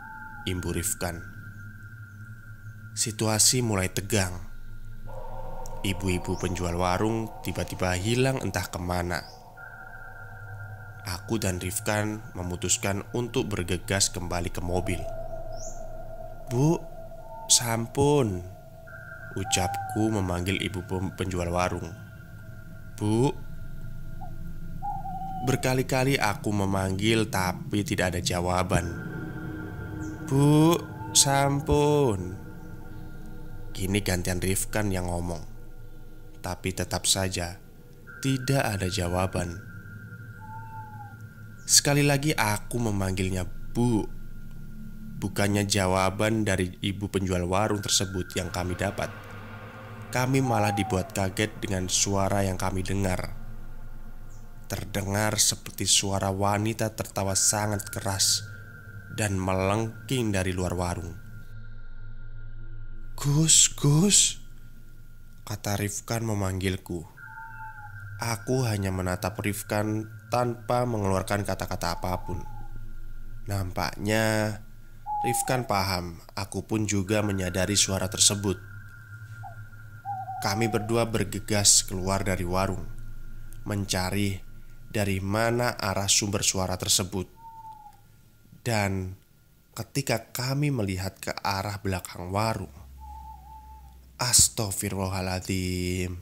Imbu 0.48 0.72
Rifkan. 0.72 1.20
Situasi 2.96 3.60
mulai 3.60 3.92
tegang. 3.92 4.36
Ibu-ibu 5.82 6.38
penjual 6.38 6.78
warung 6.78 7.28
tiba-tiba 7.42 7.98
hilang 7.98 8.38
entah 8.40 8.70
ke 8.70 8.80
mana. 8.80 9.26
Aku 11.02 11.42
dan 11.42 11.58
Rifkan 11.58 12.22
memutuskan 12.38 13.02
untuk 13.18 13.50
bergegas 13.50 14.14
kembali 14.14 14.54
ke 14.54 14.62
mobil. 14.62 15.02
Bu, 16.52 16.78
sampun 17.72 18.44
Ucapku 19.32 20.12
memanggil 20.12 20.60
ibu 20.60 20.84
penjual 21.16 21.48
warung 21.48 21.88
Bu 23.00 23.32
Berkali-kali 25.48 26.20
aku 26.20 26.52
memanggil 26.52 27.32
tapi 27.32 27.88
tidak 27.88 28.12
ada 28.12 28.20
jawaban 28.20 28.92
Bu, 30.28 30.76
sampun 31.16 32.36
Kini 33.72 34.04
gantian 34.04 34.44
Rifkan 34.44 34.92
yang 34.92 35.08
ngomong 35.08 35.48
tapi 36.44 36.76
tetap 36.76 37.08
saja 37.08 37.62
tidak 38.22 38.62
ada 38.62 38.86
jawaban. 38.86 39.58
Sekali 41.66 42.06
lagi 42.06 42.38
aku 42.38 42.78
memanggilnya 42.78 43.50
Bu. 43.74 44.21
Bukannya 45.22 45.70
jawaban 45.70 46.42
dari 46.42 46.74
ibu 46.82 47.06
penjual 47.06 47.46
warung 47.46 47.78
tersebut 47.78 48.34
yang 48.34 48.50
kami 48.50 48.74
dapat. 48.74 49.14
Kami 50.10 50.42
malah 50.42 50.74
dibuat 50.74 51.14
kaget 51.14 51.62
dengan 51.62 51.86
suara 51.86 52.42
yang 52.42 52.58
kami 52.58 52.82
dengar. 52.82 53.38
Terdengar 54.66 55.38
seperti 55.38 55.86
suara 55.86 56.34
wanita 56.34 56.98
tertawa 56.98 57.38
sangat 57.38 57.86
keras 57.94 58.42
dan 59.14 59.38
melengking 59.38 60.34
dari 60.34 60.58
luar 60.58 60.74
warung. 60.74 61.14
Gus, 63.14 63.70
Gus, 63.78 64.42
Kata 65.46 65.78
Rifkan 65.78 66.26
memanggilku 66.26 67.06
Aku 68.18 68.66
hanya 68.66 68.90
menatap 68.90 69.38
Rifkan 69.38 70.10
tanpa 70.34 70.90
mengeluarkan 70.90 71.46
kata-kata 71.46 72.02
apa 72.02 72.26
pun 72.26 72.42
Nampaknya 73.46 74.58
Rifkan 75.22 75.70
paham 75.70 76.18
Aku 76.34 76.66
pun 76.66 76.90
juga 76.90 77.22
menyadari 77.22 77.78
suara 77.78 78.10
tersebut. 78.10 78.58
Kami 80.42 80.66
berdua 80.66 81.06
bergegas 81.06 81.86
keluar 81.86 82.26
dari 82.26 82.42
warung 82.42 82.90
Mencari 83.70 84.42
dari 84.90 85.22
mana 85.22 85.78
arah 85.78 86.10
sumber 86.10 86.42
suara 86.42 86.74
tersebut. 86.74 87.30
Dan 88.66 89.14
ketika 89.78 90.34
kami 90.34 90.74
melihat 90.74 91.14
ke 91.22 91.30
arah 91.46 91.78
belakang 91.78 92.34
warung 92.34 92.74
Astaghfirullahaladzim 94.18 96.18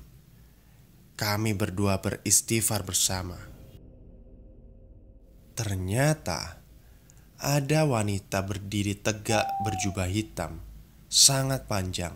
Kami 1.15 1.51
berdua 1.55 2.03
beristighfar 2.03 2.83
bersama. 2.83 3.39
Ternyata 5.55 6.58
Ada 7.39 7.87
wanita 7.87 8.43
berdiri 8.43 8.99
tegak 8.99 9.47
berjubah 9.63 10.11
hitam 10.11 10.59
Sangat 11.07 11.71
panjang 11.71 12.11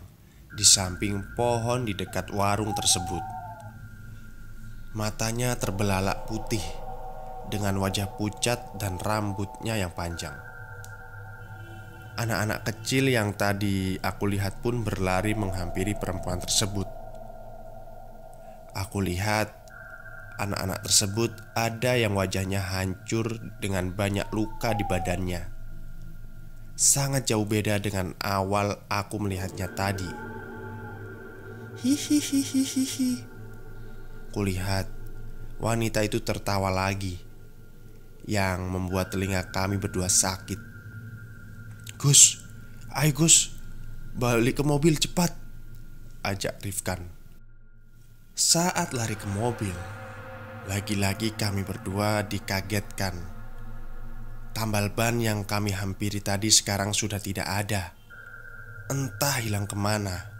Di 0.52 0.60
samping 0.60 1.32
pohon 1.32 1.88
di 1.88 1.96
dekat 1.96 2.28
warung 2.28 2.76
tersebut 2.76 3.24
Matanya 4.92 5.56
terbelalak 5.56 6.28
putih 6.28 6.60
Dengan 7.48 7.80
wajah 7.80 8.20
pucat 8.20 8.76
dan 8.76 9.00
rambutnya 9.00 9.80
yang 9.80 9.96
panjang 9.96 10.36
Anak-anak 12.20 12.60
kecil 12.68 13.08
yang 13.08 13.32
tadi 13.32 13.96
aku 13.96 14.28
lihat 14.28 14.60
pun 14.60 14.84
berlari 14.84 15.34
menghampiri 15.34 15.98
perempuan 15.98 16.38
tersebut. 16.38 16.86
Aku 18.70 19.02
lihat 19.02 19.63
anak-anak 20.38 20.82
tersebut 20.82 21.30
ada 21.54 21.94
yang 21.94 22.18
wajahnya 22.18 22.60
hancur 22.60 23.38
dengan 23.62 23.94
banyak 23.94 24.26
luka 24.34 24.74
di 24.74 24.84
badannya. 24.86 25.42
Sangat 26.74 27.30
jauh 27.30 27.46
beda 27.46 27.78
dengan 27.78 28.18
awal 28.18 28.74
aku 28.90 29.22
melihatnya 29.22 29.70
tadi. 29.72 30.10
Hihihihihi. 31.78 33.30
Kulihat 34.34 34.90
wanita 35.62 36.02
itu 36.02 36.18
tertawa 36.18 36.70
lagi, 36.70 37.22
yang 38.26 38.66
membuat 38.66 39.14
telinga 39.14 39.46
kami 39.54 39.78
berdua 39.78 40.10
sakit. 40.10 40.58
Gus, 41.94 42.42
ayo 42.90 43.14
Gus, 43.14 43.54
balik 44.14 44.62
ke 44.62 44.64
mobil 44.66 44.94
cepat 44.94 45.34
Ajak 46.22 46.62
Rifkan 46.62 47.02
Saat 48.34 48.94
lari 48.94 49.18
ke 49.18 49.26
mobil 49.30 49.74
Lagi-lagi 50.64 51.36
kami 51.36 51.62
berdua 51.62 52.24
dikagetkan 52.24 53.12
Tambal 54.54 54.94
ban 54.94 55.18
yang 55.20 55.44
kami 55.44 55.74
hampiri 55.74 56.24
tadi 56.24 56.48
sekarang 56.48 56.94
sudah 56.94 57.20
tidak 57.20 57.44
ada 57.44 57.92
Entah 58.88 59.36
hilang 59.44 59.68
ke 59.68 59.76
mana 59.76 60.30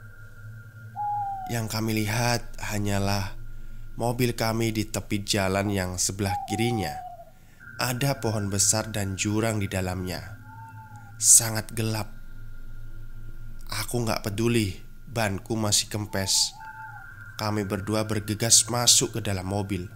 Yang 1.52 1.66
kami 1.72 2.04
lihat 2.04 2.56
hanyalah 2.72 3.36
Mobil 4.00 4.32
kami 4.32 4.72
di 4.72 4.88
tepi 4.88 5.22
jalan 5.22 5.68
yang 5.68 6.00
sebelah 6.00 6.34
kirinya 6.48 6.94
Ada 7.76 8.22
pohon 8.22 8.48
besar 8.48 8.88
dan 8.88 9.18
jurang 9.18 9.60
di 9.60 9.68
dalamnya 9.68 10.44
sangat 11.24 11.72
gelap. 11.72 12.10
Aku 13.70 14.04
gak 14.04 14.28
peduli, 14.28 14.76
banku 15.08 15.56
masih 15.56 15.88
kempes. 15.90 16.52
Kami 17.40 17.66
berdua 17.66 18.06
bergegas 18.06 18.68
masuk 18.70 19.18
ke 19.18 19.20
dalam 19.24 19.48
mobil. 19.48 19.90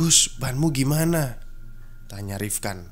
Gus, 0.00 0.32
banmu 0.40 0.72
gimana? 0.72 1.36
Tanya 2.08 2.40
Rifkan. 2.40 2.88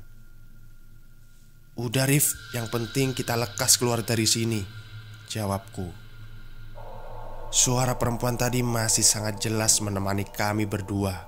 Udah 1.73 2.05
Rif, 2.05 2.37
yang 2.53 2.69
penting 2.69 3.17
kita 3.17 3.33
lekas 3.33 3.81
keluar 3.81 4.05
dari 4.05 4.29
sini 4.29 4.61
Jawabku. 5.25 5.89
Suara 7.49 7.97
perempuan 7.97 8.37
tadi 8.37 8.61
masih 8.61 9.01
sangat 9.01 9.41
jelas 9.41 9.81
menemani 9.81 10.21
kami 10.21 10.69
berdua. 10.69 11.25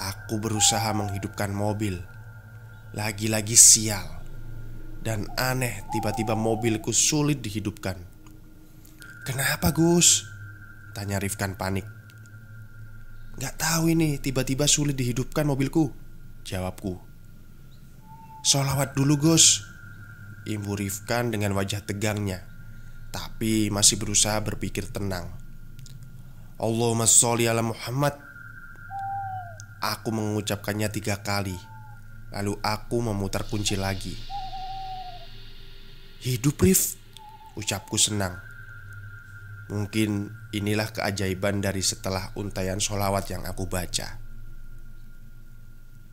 Aku 0.00 0.40
berusaha 0.40 0.96
menghidupkan 0.96 1.52
mobil. 1.52 2.00
Lagi-lagi 2.96 3.60
sial. 3.60 4.24
Dan 5.04 5.28
aneh 5.36 5.84
tiba-tiba 5.92 6.32
mobilku 6.32 6.88
sulit 6.88 7.44
dihidupkan. 7.44 8.00
Kenapa 9.28 9.76
Gus? 9.76 10.24
Tanya 10.96 11.20
Rifkan 11.20 11.52
panik 11.52 11.93
Gak 13.34 13.58
tahu 13.58 13.90
ini 13.90 14.22
tiba-tiba 14.22 14.70
sulit 14.70 14.94
dihidupkan 14.94 15.42
mobilku. 15.42 15.90
Jawabku. 16.46 16.94
Solawat 18.46 18.94
dulu 18.94 19.18
Gus. 19.18 19.66
Imbu 20.44 20.76
Rifkan 20.76 21.32
dengan 21.32 21.56
wajah 21.56 21.80
tegangnya 21.88 22.44
Tapi 23.08 23.72
masih 23.72 23.96
berusaha 23.96 24.36
berpikir 24.44 24.86
tenang. 24.92 25.32
Allahumma 26.60 27.08
sholli 27.08 27.50
ala 27.50 27.64
Muhammad. 27.64 28.14
Aku 29.80 30.12
mengucapkannya 30.14 30.92
tiga 30.92 31.18
kali 31.24 31.56
Lalu 32.34 32.54
aku 32.60 32.96
memutar 33.02 33.48
kunci 33.48 33.74
lagi. 33.74 34.14
Hidup 36.22 36.60
Rif 36.60 36.96
Ucapku 37.54 37.98
senang 37.98 38.53
Mungkin 39.72 40.32
inilah 40.52 40.92
keajaiban 40.92 41.64
dari 41.64 41.80
setelah 41.80 42.32
untayan 42.36 42.82
solawat 42.82 43.32
yang 43.32 43.48
aku 43.48 43.64
baca 43.64 44.24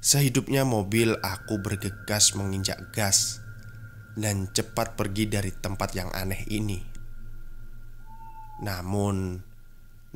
Sehidupnya 0.01 0.65
mobil 0.65 1.13
aku 1.21 1.61
bergegas 1.61 2.33
menginjak 2.33 2.89
gas 2.89 3.37
dan 4.17 4.49
cepat 4.49 4.97
pergi 4.97 5.29
dari 5.29 5.53
tempat 5.53 5.93
yang 5.93 6.09
aneh 6.09 6.41
ini. 6.49 6.81
Namun, 8.65 9.37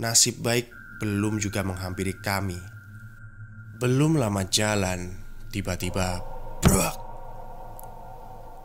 nasib 0.02 0.42
baik 0.42 0.74
belum 0.98 1.38
juga 1.38 1.62
menghampiri 1.62 2.18
kami. 2.18 2.58
Belum 3.78 4.18
lama 4.18 4.42
jalan, 4.50 5.22
tiba-tiba 5.54 6.18
brak. 6.66 6.98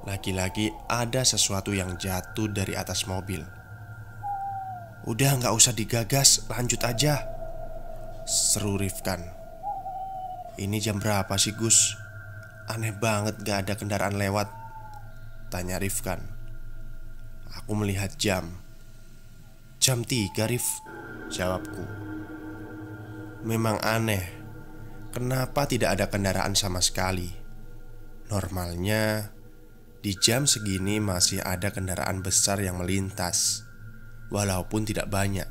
Lagi-lagi 0.09 0.73
ada 0.89 1.21
sesuatu 1.21 1.77
yang 1.77 2.01
jatuh 2.01 2.49
dari 2.49 2.73
atas 2.81 3.05
mobil. 3.05 3.45
Udah 5.11 5.43
nggak 5.43 5.51
usah 5.51 5.75
digagas, 5.75 6.47
lanjut 6.47 6.87
aja. 6.87 7.27
Seru 8.31 8.79
Rifkan. 8.79 9.19
Ini 10.55 10.79
jam 10.79 11.03
berapa 11.03 11.35
sih 11.35 11.51
Gus? 11.59 11.99
Aneh 12.71 12.95
banget 12.95 13.43
gak 13.43 13.67
ada 13.67 13.75
kendaraan 13.75 14.15
lewat. 14.15 14.47
Tanya 15.51 15.83
Rifkan. 15.83 16.23
Aku 17.59 17.75
melihat 17.75 18.15
jam. 18.23 18.63
Jam 19.83 20.07
3 20.07 20.47
Rif 20.47 20.63
Jawabku. 21.27 21.83
Memang 23.43 23.83
aneh. 23.83 24.31
Kenapa 25.11 25.67
tidak 25.67 25.99
ada 25.99 26.07
kendaraan 26.07 26.55
sama 26.55 26.79
sekali? 26.79 27.35
Normalnya 28.31 29.35
Di 29.99 30.15
jam 30.15 30.47
segini 30.47 31.03
masih 31.03 31.43
ada 31.43 31.75
kendaraan 31.75 32.23
besar 32.23 32.63
yang 32.63 32.79
melintas 32.79 33.70
Walaupun 34.31 34.87
tidak 34.87 35.11
banyak 35.11 35.47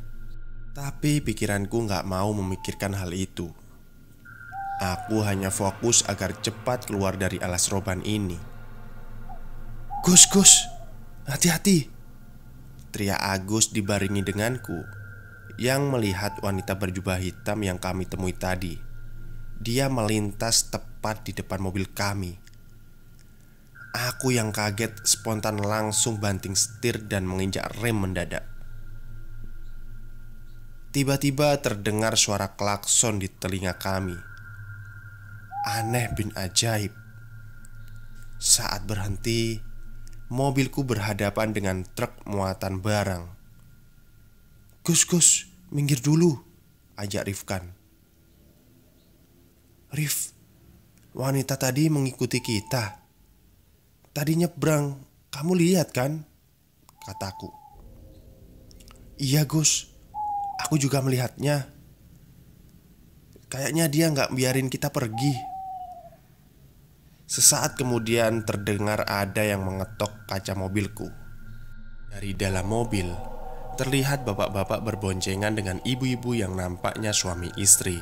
Tapi 0.72 1.20
pikiranku 1.20 1.86
nggak 1.86 2.08
mau 2.08 2.32
memikirkan 2.32 2.96
hal 2.96 3.12
itu 3.12 3.52
Aku 4.80 5.28
hanya 5.28 5.52
fokus 5.52 6.08
agar 6.08 6.32
cepat 6.40 6.88
keluar 6.88 7.20
dari 7.20 7.36
alas 7.44 7.68
roban 7.68 8.00
ini. 8.08 8.40
"Gus, 10.08 10.24
Gus, 10.32 10.64
hati-hati!" 11.28 11.92
Teriak 12.88 13.20
Agus 13.20 13.76
dibaringi 13.76 14.24
denganku 14.24 14.88
yang 15.60 15.92
melihat 15.92 16.40
wanita 16.40 16.80
berjubah 16.80 17.20
hitam 17.20 17.60
yang 17.60 17.76
kami 17.76 18.08
temui 18.08 18.32
tadi. 18.32 18.80
Dia 19.60 19.92
melintas 19.92 20.72
tepat 20.72 21.28
di 21.28 21.36
depan 21.36 21.60
mobil 21.60 21.84
kami. 21.92 22.40
Aku 23.92 24.32
yang 24.32 24.56
kaget 24.56 24.96
spontan 25.04 25.60
langsung 25.60 26.24
banting 26.24 26.56
setir 26.56 27.04
dan 27.04 27.28
menginjak 27.28 27.68
rem 27.84 28.00
mendadak. 28.00 28.48
Tiba-tiba 30.90 31.54
terdengar 31.62 32.18
suara 32.18 32.58
klakson 32.58 33.22
di 33.22 33.30
telinga 33.30 33.78
kami. 33.78 34.18
Aneh 35.70 36.10
bin 36.18 36.34
ajaib. 36.34 36.90
Saat 38.42 38.90
berhenti 38.90 39.62
Mobilku 40.30 40.86
berhadapan 40.86 41.58
dengan 41.58 41.82
truk 41.98 42.14
muatan 42.30 42.86
barang. 42.86 43.26
Gus, 44.86 45.02
Gus, 45.10 45.50
minggir 45.74 46.06
dulu 46.06 46.38
Ajak 46.94 47.26
Rifkan. 47.26 47.74
Rif, 49.90 50.38
wanita 51.18 51.58
tadi 51.58 51.90
mengikuti 51.90 52.46
kita. 52.46 53.02
Tadi 54.14 54.38
nyebrang, 54.38 55.02
kamu 55.34 55.52
lihat 55.58 55.98
kan? 55.98 56.22
Kataku. 57.10 57.50
Iya 59.18 59.50
Gus, 59.50 59.89
aku 60.60 60.76
juga 60.76 61.00
melihatnya 61.00 61.68
Kayaknya 63.50 63.86
dia 63.90 64.06
nggak 64.14 64.30
biarin 64.36 64.70
kita 64.70 64.94
pergi 64.94 65.50
Sesaat 67.30 67.78
kemudian 67.78 68.42
terdengar 68.42 69.06
ada 69.06 69.46
yang 69.46 69.62
mengetok 69.62 70.26
kaca 70.26 70.58
mobilku. 70.58 71.06
Dari 72.10 72.34
dalam 72.34 72.66
mobil 72.66 73.06
terlihat 73.78 74.26
bapak-bapak 74.26 74.82
berboncengan 74.82 75.54
dengan 75.54 75.78
ibu-ibu 75.86 76.34
yang 76.34 76.58
nampaknya 76.58 77.14
suami 77.14 77.54
istri. 77.54 78.02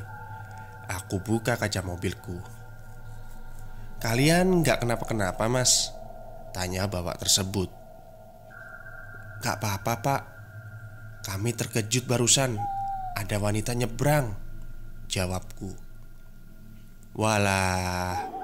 Aku 0.88 1.20
buka 1.20 1.60
kaca 1.60 1.84
mobilku. 1.84 2.40
"Kalian 4.00 4.64
nggak 4.64 4.88
kenapa-kenapa, 4.88 5.44
Mas?" 5.52 5.92
tanya 6.56 6.88
bapak 6.88 7.20
tersebut. 7.20 7.68
"Gak 9.44 9.60
apa-apa, 9.60 9.94
Pak. 10.00 10.22
Kami 11.28 11.52
terkejut 11.52 12.08
barusan 12.08 12.56
ada 13.20 13.36
wanita 13.36 13.76
nyebrang," 13.76 14.32
jawabku. 15.12 15.76
Walah, 17.20 18.38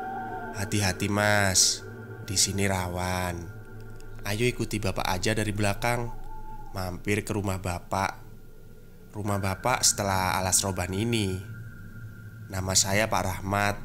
Hati-hati 0.54 1.10
mas, 1.10 1.82
di 2.30 2.38
sini 2.38 2.70
rawan. 2.70 3.42
Ayo 4.22 4.46
ikuti 4.46 4.78
bapak 4.78 5.02
aja 5.10 5.34
dari 5.34 5.50
belakang, 5.50 6.14
mampir 6.78 7.26
ke 7.26 7.34
rumah 7.34 7.58
bapak. 7.58 8.22
Rumah 9.18 9.42
bapak 9.42 9.82
setelah 9.82 10.38
alas 10.38 10.62
roban 10.62 10.94
ini. 10.94 11.42
Nama 12.54 12.74
saya 12.78 13.10
Pak 13.10 13.24
Rahmat, 13.26 13.76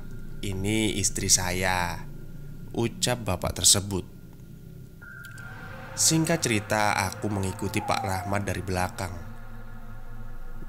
ini 0.45 0.93
istri 1.01 1.33
saya. 1.33 2.05
Ucap 2.77 3.25
bapak 3.25 3.65
tersebut. 3.65 4.18
Singkat 5.99 6.39
cerita, 6.47 6.95
aku 6.95 7.27
mengikuti 7.27 7.83
Pak 7.83 8.07
Rahmat 8.07 8.47
dari 8.47 8.63
belakang. 8.63 9.11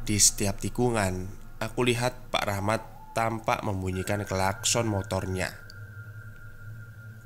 Di 0.02 0.18
setiap 0.18 0.58
tikungan, 0.58 1.30
aku 1.62 1.86
lihat 1.86 2.34
Pak 2.34 2.50
Rahmat 2.50 2.82
tampak 3.14 3.62
membunyikan 3.62 4.26
klakson 4.26 4.90
motornya. 4.90 5.54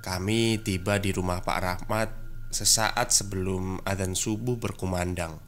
Kami 0.04 0.60
tiba 0.60 1.00
di 1.00 1.16
rumah 1.16 1.48
Pak 1.48 1.60
Rahmat 1.63 2.10
sesaat 2.52 3.16
sebelum 3.16 3.80
adzan 3.88 4.20
subuh 4.20 4.60
berkumandang. 4.60 5.39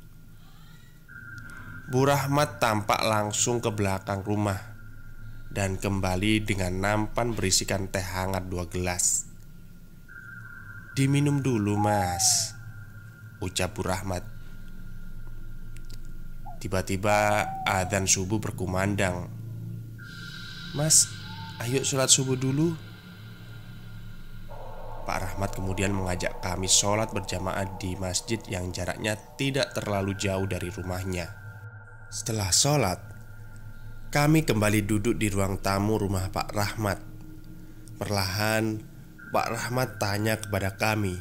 Bu 1.92 2.08
Rahmat 2.08 2.64
tampak 2.64 3.04
langsung 3.04 3.60
ke 3.60 3.68
belakang 3.68 4.24
rumah 4.24 4.80
dan 5.52 5.76
kembali 5.76 6.48
dengan 6.48 6.80
nampan 6.80 7.36
berisikan 7.36 7.92
teh 7.92 8.00
hangat 8.00 8.48
dua 8.48 8.64
gelas. 8.72 9.35
Diminum 10.96 11.44
dulu, 11.44 11.76
Mas, 11.76 12.56
ucap 13.44 13.76
Bu 13.76 13.84
Rahmat. 13.84 14.24
Tiba-tiba 16.64 17.44
adzan 17.68 18.08
subuh 18.08 18.40
berkumandang. 18.40 19.28
Mas, 20.72 21.12
ayo 21.60 21.84
sholat 21.84 22.08
subuh 22.08 22.40
dulu. 22.40 22.80
Pak 25.04 25.20
Rahmat 25.20 25.52
kemudian 25.52 25.92
mengajak 25.92 26.40
kami 26.40 26.72
sholat 26.72 27.12
berjamaah 27.12 27.76
di 27.76 28.00
masjid 28.00 28.40
yang 28.48 28.72
jaraknya 28.72 29.20
tidak 29.36 29.76
terlalu 29.76 30.16
jauh 30.16 30.48
dari 30.48 30.72
rumahnya. 30.72 31.28
Setelah 32.08 32.56
sholat, 32.56 33.04
kami 34.16 34.48
kembali 34.48 34.88
duduk 34.88 35.20
di 35.20 35.28
ruang 35.28 35.60
tamu 35.60 36.00
rumah 36.00 36.32
Pak 36.32 36.56
Rahmat. 36.56 37.00
Perlahan, 38.00 38.95
Pak 39.36 39.52
Rahmat 39.52 40.00
tanya 40.00 40.40
kepada 40.40 40.80
kami, 40.80 41.20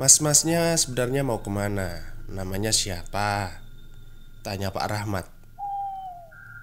"Mas-masnya 0.00 0.72
sebenarnya 0.72 1.20
mau 1.20 1.44
ke 1.44 1.52
mana? 1.52 2.16
Namanya 2.32 2.72
siapa?" 2.72 3.60
Tanya 4.40 4.72
Pak 4.72 4.88
Rahmat. 4.88 5.28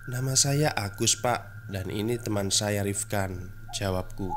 "Nama 0.09 0.33
saya 0.33 0.73
Agus, 0.73 1.13
Pak, 1.21 1.69
dan 1.69 1.93
ini 1.93 2.17
teman 2.17 2.49
saya 2.49 2.81
Rifkan," 2.81 3.53
jawabku. 3.77 4.33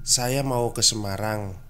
Saya 0.00 0.40
mau 0.40 0.72
ke 0.72 0.80
Semarang 0.80 1.60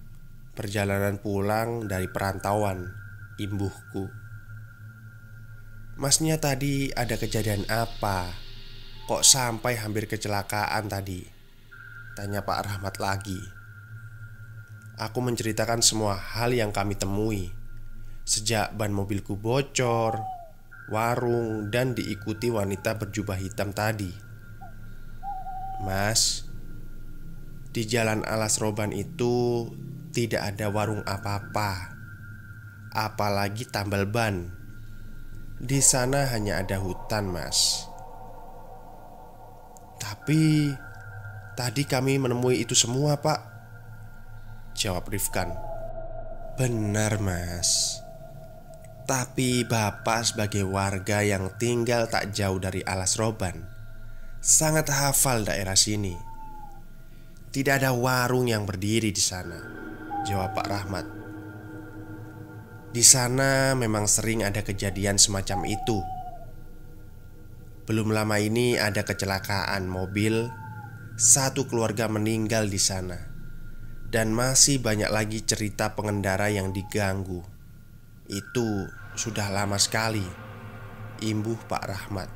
Perjalanan 0.55 1.19
pulang 1.19 1.91
dari 1.91 2.07
perantauan 2.07 2.95
Imbuhku 3.43 4.07
Masnya 5.99 6.39
tadi 6.39 6.95
ada 6.95 7.19
kejadian 7.19 7.67
apa? 7.67 8.31
Kok 9.11 9.27
sampai 9.27 9.83
hampir 9.83 10.07
kecelakaan 10.07 10.87
tadi? 10.87 11.38
Tanya 12.19 12.43
Pak 12.43 12.67
Rahmat 12.67 12.99
lagi. 12.99 13.39
Aku 14.99 15.23
menceritakan 15.23 15.79
semua 15.87 16.19
hal 16.19 16.51
yang 16.51 16.75
kami 16.75 16.99
temui. 16.99 17.55
Sejak 18.27 18.75
ban 18.75 18.91
mobilku 18.91 19.39
bocor 19.39 20.19
Warung 20.91 21.71
dan 21.71 21.95
diikuti 21.95 22.51
wanita 22.51 22.99
berjubah 22.99 23.39
hitam 23.39 23.71
tadi. 23.71 24.11
Mas, 25.87 26.43
di 27.71 27.87
jalan 27.87 28.27
alas 28.27 28.59
roban 28.59 28.91
itu 28.91 29.71
tidak 30.11 30.43
ada 30.43 30.75
warung 30.75 31.07
apa-apa. 31.07 31.95
Apalagi 32.99 33.63
tambal 33.71 34.11
ban. 34.11 34.51
Di 35.63 35.79
sana 35.79 36.27
hanya 36.35 36.67
ada 36.67 36.83
hutan 36.83 37.31
mas. 37.31 37.87
Tapi 40.03 40.75
Tadi 41.59 41.83
kami 41.83 42.23
menemui 42.23 42.63
itu 42.63 42.79
semua 42.79 43.19
pak 43.19 43.43
Jawab 44.79 45.11
Rifkan 45.11 45.51
Benar 46.55 47.19
mas 47.19 47.99
Tapi 49.11 49.67
bapak 49.67 50.23
sebagai 50.23 50.63
warga 50.63 51.19
yang 51.27 51.51
tinggal 51.59 52.07
tak 52.07 52.31
jauh 52.31 52.63
dari 52.63 52.87
alas 52.87 53.19
roban 53.19 53.67
Sangat 54.39 54.87
hafal 54.87 55.43
daerah 55.43 55.75
sini 55.75 56.15
Tidak 57.51 57.75
ada 57.75 57.91
warung 57.91 58.47
yang 58.47 58.63
berdiri 58.63 59.11
di 59.11 59.25
sana, 59.25 59.57
jawab 60.29 60.53
Pak 60.53 60.69
Rahmat. 60.69 61.07
Di 62.93 63.01
sana 63.01 63.73
memang 63.73 64.05
sering 64.05 64.45
ada 64.45 64.61
kejadian 64.61 65.17
semacam 65.17 65.65
itu. 65.65 65.99
Belum 67.89 68.13
lama 68.13 68.37
ini 68.37 68.77
ada 68.77 69.01
kecelakaan 69.01 69.89
mobil, 69.89 70.45
satu 71.19 71.67
keluarga 71.67 72.07
meninggal 72.07 72.71
di 72.71 72.79
sana, 72.79 73.19
dan 74.07 74.31
masih 74.31 74.79
banyak 74.79 75.11
lagi 75.11 75.43
cerita 75.43 75.99
pengendara 75.99 76.47
yang 76.47 76.71
diganggu. 76.71 77.43
Itu 78.31 78.87
sudah 79.19 79.51
lama 79.51 79.83
sekali, 79.83 80.23
imbuh 81.19 81.59
Pak 81.67 81.85
Rahmat. 81.91 82.31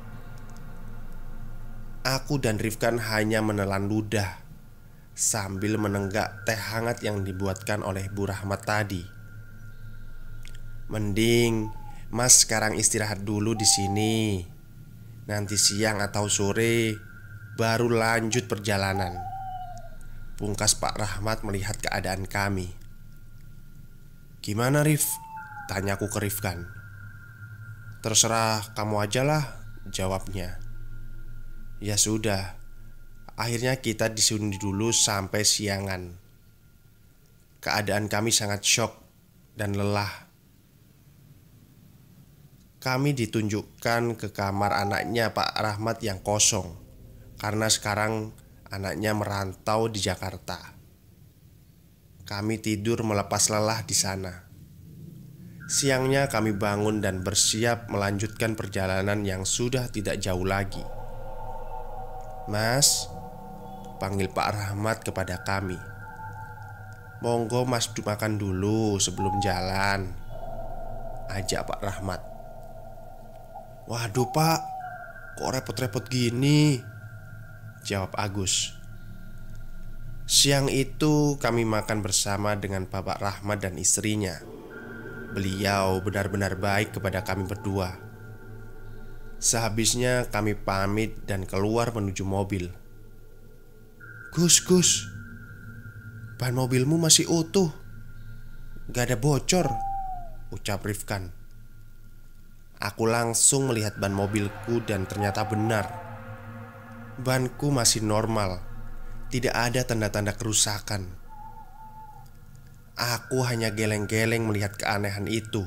Aku 2.03 2.43
dan 2.43 2.59
Rifkan 2.59 2.99
hanya 2.99 3.39
menelan 3.39 3.87
ludah 3.87 4.43
sambil 5.15 5.79
menenggak 5.79 6.43
teh 6.43 6.59
hangat 6.59 6.99
yang 7.07 7.23
dibuatkan 7.23 7.87
oleh 7.87 8.11
Bu 8.11 8.27
Rahmat 8.27 8.67
tadi. 8.67 9.07
Mending 10.91 11.71
Mas 12.11 12.43
sekarang 12.43 12.75
istirahat 12.75 13.23
dulu 13.23 13.55
di 13.55 13.63
sini. 13.63 14.43
Nanti 15.23 15.55
siang 15.55 16.03
atau 16.03 16.27
sore 16.27 17.12
baru 17.53 17.85
lanjut 17.85 18.49
perjalanan. 18.49 19.13
Pungkas 20.41 20.73
Pak 20.73 20.97
Rahmat 20.97 21.45
melihat 21.45 21.77
keadaan 21.77 22.25
kami. 22.25 22.73
Gimana 24.41 24.81
Rif? 24.81 25.05
Tanyaku 25.69 26.09
ke 26.09 26.19
Rifkan. 26.19 26.65
Terserah 28.01 28.73
kamu 28.73 28.95
aja 28.99 29.21
lah, 29.23 29.43
jawabnya. 29.87 30.59
Ya 31.79 31.95
sudah, 31.95 32.57
akhirnya 33.37 33.79
kita 33.79 34.09
disundi 34.11 34.57
dulu 34.57 34.89
sampai 34.91 35.45
siangan. 35.45 36.17
Keadaan 37.63 38.11
kami 38.11 38.33
sangat 38.33 38.65
shock 38.65 38.99
dan 39.55 39.77
lelah 39.77 40.33
kami 42.83 43.15
ditunjukkan 43.15 44.19
ke 44.19 44.35
kamar 44.35 44.75
anaknya 44.75 45.31
Pak 45.31 45.55
Rahmat 45.55 46.03
yang 46.03 46.19
kosong 46.19 46.82
karena 47.43 47.67
sekarang 47.67 48.31
anaknya 48.71 49.11
merantau 49.11 49.91
di 49.91 49.99
Jakarta. 49.99 50.55
Kami 52.23 52.55
tidur 52.63 53.03
melepas 53.03 53.51
lelah 53.51 53.83
di 53.83 53.91
sana. 53.91 54.47
Siangnya 55.67 56.31
kami 56.31 56.55
bangun 56.55 57.03
dan 57.03 57.19
bersiap 57.19 57.91
melanjutkan 57.91 58.55
perjalanan 58.55 59.27
yang 59.27 59.43
sudah 59.43 59.91
tidak 59.91 60.23
jauh 60.23 60.47
lagi. 60.47 60.79
Mas, 62.47 63.11
panggil 63.99 64.31
Pak 64.31 64.47
Rahmat 64.55 65.03
kepada 65.03 65.43
kami. 65.43 65.75
Monggo 67.19 67.67
Mas 67.67 67.91
makan 67.91 68.39
dulu 68.39 68.95
sebelum 69.03 69.43
jalan. 69.43 70.15
Ajak 71.27 71.67
Pak 71.67 71.79
Rahmat. 71.83 72.21
Waduh 73.83 74.31
pak 74.31 74.63
Kok 75.35 75.51
repot-repot 75.59 76.07
gini 76.07 76.92
Jawab 77.83 78.15
Agus. 78.15 78.71
Siang 80.23 80.71
itu 80.71 81.35
kami 81.35 81.67
makan 81.67 81.99
bersama 81.99 82.55
dengan 82.55 82.87
Bapak 82.87 83.19
Rahmat 83.19 83.59
dan 83.59 83.75
istrinya. 83.75 84.39
Beliau 85.35 85.99
benar-benar 85.99 86.55
baik 86.55 86.95
kepada 86.95 87.27
kami 87.27 87.43
berdua. 87.43 87.99
Sehabisnya 89.35 90.31
kami 90.31 90.55
pamit 90.55 91.27
dan 91.27 91.43
keluar 91.43 91.91
menuju 91.91 92.23
mobil. 92.23 92.71
Gus, 94.31 94.63
Gus. 94.63 95.03
Ban 96.39 96.55
mobilmu 96.55 96.95
masih 96.95 97.27
utuh. 97.27 97.67
Gak 98.95 99.11
ada 99.11 99.19
bocor 99.19 99.67
Ucap 100.55 100.87
Rifkan. 100.87 101.35
Aku 102.79 103.11
langsung 103.11 103.67
melihat 103.67 103.99
ban 103.99 104.15
mobilku 104.15 104.79
dan 104.87 105.03
ternyata 105.03 105.43
benar 105.47 106.02
Banku 107.13 107.69
masih 107.69 108.01
normal. 108.01 108.57
Tidak 109.29 109.53
ada 109.53 109.85
tanda-tanda 109.85 110.33
kerusakan. 110.33 111.05
Aku 112.97 113.45
hanya 113.45 113.69
geleng-geleng 113.73 114.45
melihat 114.45 114.73
keanehan 114.77 115.29
itu. 115.29 115.65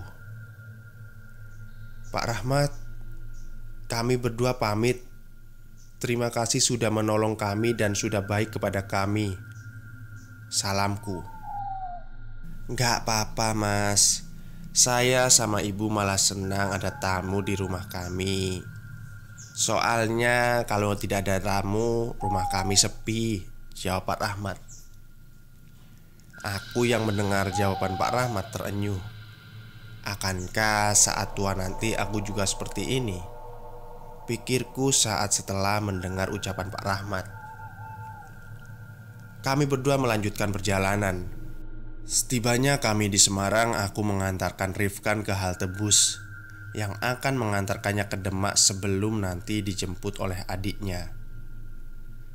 Pak 2.11 2.25
Rahmat 2.27 2.71
Kami 3.87 4.19
berdua 4.19 4.59
pamit. 4.59 5.07
Terima 6.03 6.35
kasih 6.35 6.59
sudah 6.59 6.91
menolong 6.91 7.39
kami 7.39 7.79
dan 7.79 7.95
sudah 7.95 8.27
baik 8.27 8.59
kepada 8.59 8.91
kami. 8.91 9.39
Salamku. 10.51 11.23
Gak 12.75 13.07
apa-apa 13.07 13.55
mas. 13.55 14.27
Saya 14.75 15.31
sama 15.31 15.63
ibu 15.63 15.87
malah 15.87 16.19
senang 16.19 16.75
ada 16.75 16.99
tamu 16.99 17.39
di 17.47 17.55
rumah 17.55 17.87
kami. 17.87 18.76
Soalnya 19.57 20.69
kalau 20.69 20.93
tidak 21.01 21.25
ada 21.25 21.41
tamu, 21.41 22.13
rumah 22.21 22.45
kami 22.53 22.77
sepi. 22.77 23.41
Jawab 23.73 24.05
Pak 24.05 24.21
Rahmat. 24.21 24.61
Aku 26.45 26.85
yang 26.85 27.09
mendengar 27.09 27.49
jawaban 27.57 27.97
Pak 27.97 28.13
Rahmat 28.13 28.53
terenyuh. 28.53 29.01
Akankah 30.05 30.93
saat 30.93 31.33
tua 31.33 31.57
nanti 31.57 31.97
aku 31.97 32.21
juga 32.21 32.45
seperti 32.45 33.01
ini? 33.01 33.17
Pikirku 34.29 34.93
saat 34.93 35.33
setelah 35.33 35.81
mendengar 35.81 36.29
ucapan 36.37 36.69
Pak 36.69 36.85
Rahmat. 36.85 37.27
Kami 39.41 39.65
berdua 39.65 39.97
melanjutkan 39.97 40.53
perjalanan 40.53 41.33
Setibanya 42.07 42.79
kami 42.79 43.11
di 43.11 43.19
Semarang, 43.19 43.75
aku 43.75 44.05
mengantarkan 44.07 44.79
Rifkan 44.79 45.27
ke 45.27 45.35
halte 45.35 45.67
bus 45.67 46.26
yang 46.77 46.93
akan 47.01 47.41
mengantarkannya 47.41 48.05
ke 48.13 48.21
Demak 48.21 48.61
sebelum 48.61 49.25
nanti 49.25 49.65
dijemput 49.65 50.21
oleh 50.21 50.45
adiknya. 50.45 51.09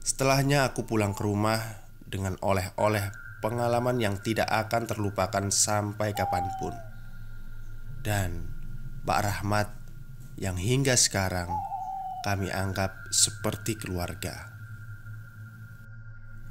Setelahnya 0.01 0.65
aku 0.65 0.89
pulang 0.89 1.13
ke 1.13 1.21
rumah 1.21 1.85
dengan 2.09 2.41
oleh-oleh 2.41 3.13
pengalaman 3.45 4.01
yang 4.01 4.17
tidak 4.17 4.49
akan 4.49 4.89
terlupakan 4.89 5.45
sampai 5.53 6.17
kapan 6.17 6.49
pun. 6.57 6.73
Dan 8.01 8.49
Pak 9.05 9.19
Rahmat 9.21 9.69
yang 10.41 10.57
hingga 10.57 10.97
sekarang 10.97 11.53
kami 12.25 12.49
anggap 12.49 12.97
seperti 13.13 13.77
keluarga. 13.77 14.49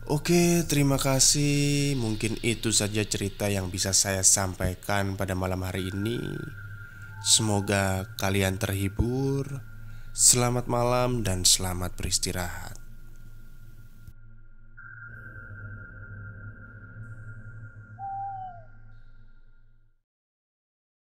Oke, 0.07 0.63
terima 0.67 0.99
kasih. 0.99 1.99
Mungkin 1.99 2.39
itu 2.47 2.71
saja 2.71 3.03
cerita 3.03 3.51
yang 3.51 3.71
bisa 3.71 3.91
saya 3.91 4.23
sampaikan 4.23 5.19
pada 5.19 5.35
malam 5.35 5.63
hari 5.67 5.91
ini. 5.91 6.19
Semoga 7.21 8.09
kalian 8.17 8.57
terhibur. 8.57 9.61
Selamat 10.17 10.73
malam 10.73 11.21
dan 11.21 11.45
selamat 11.45 11.93
beristirahat. 11.93 12.80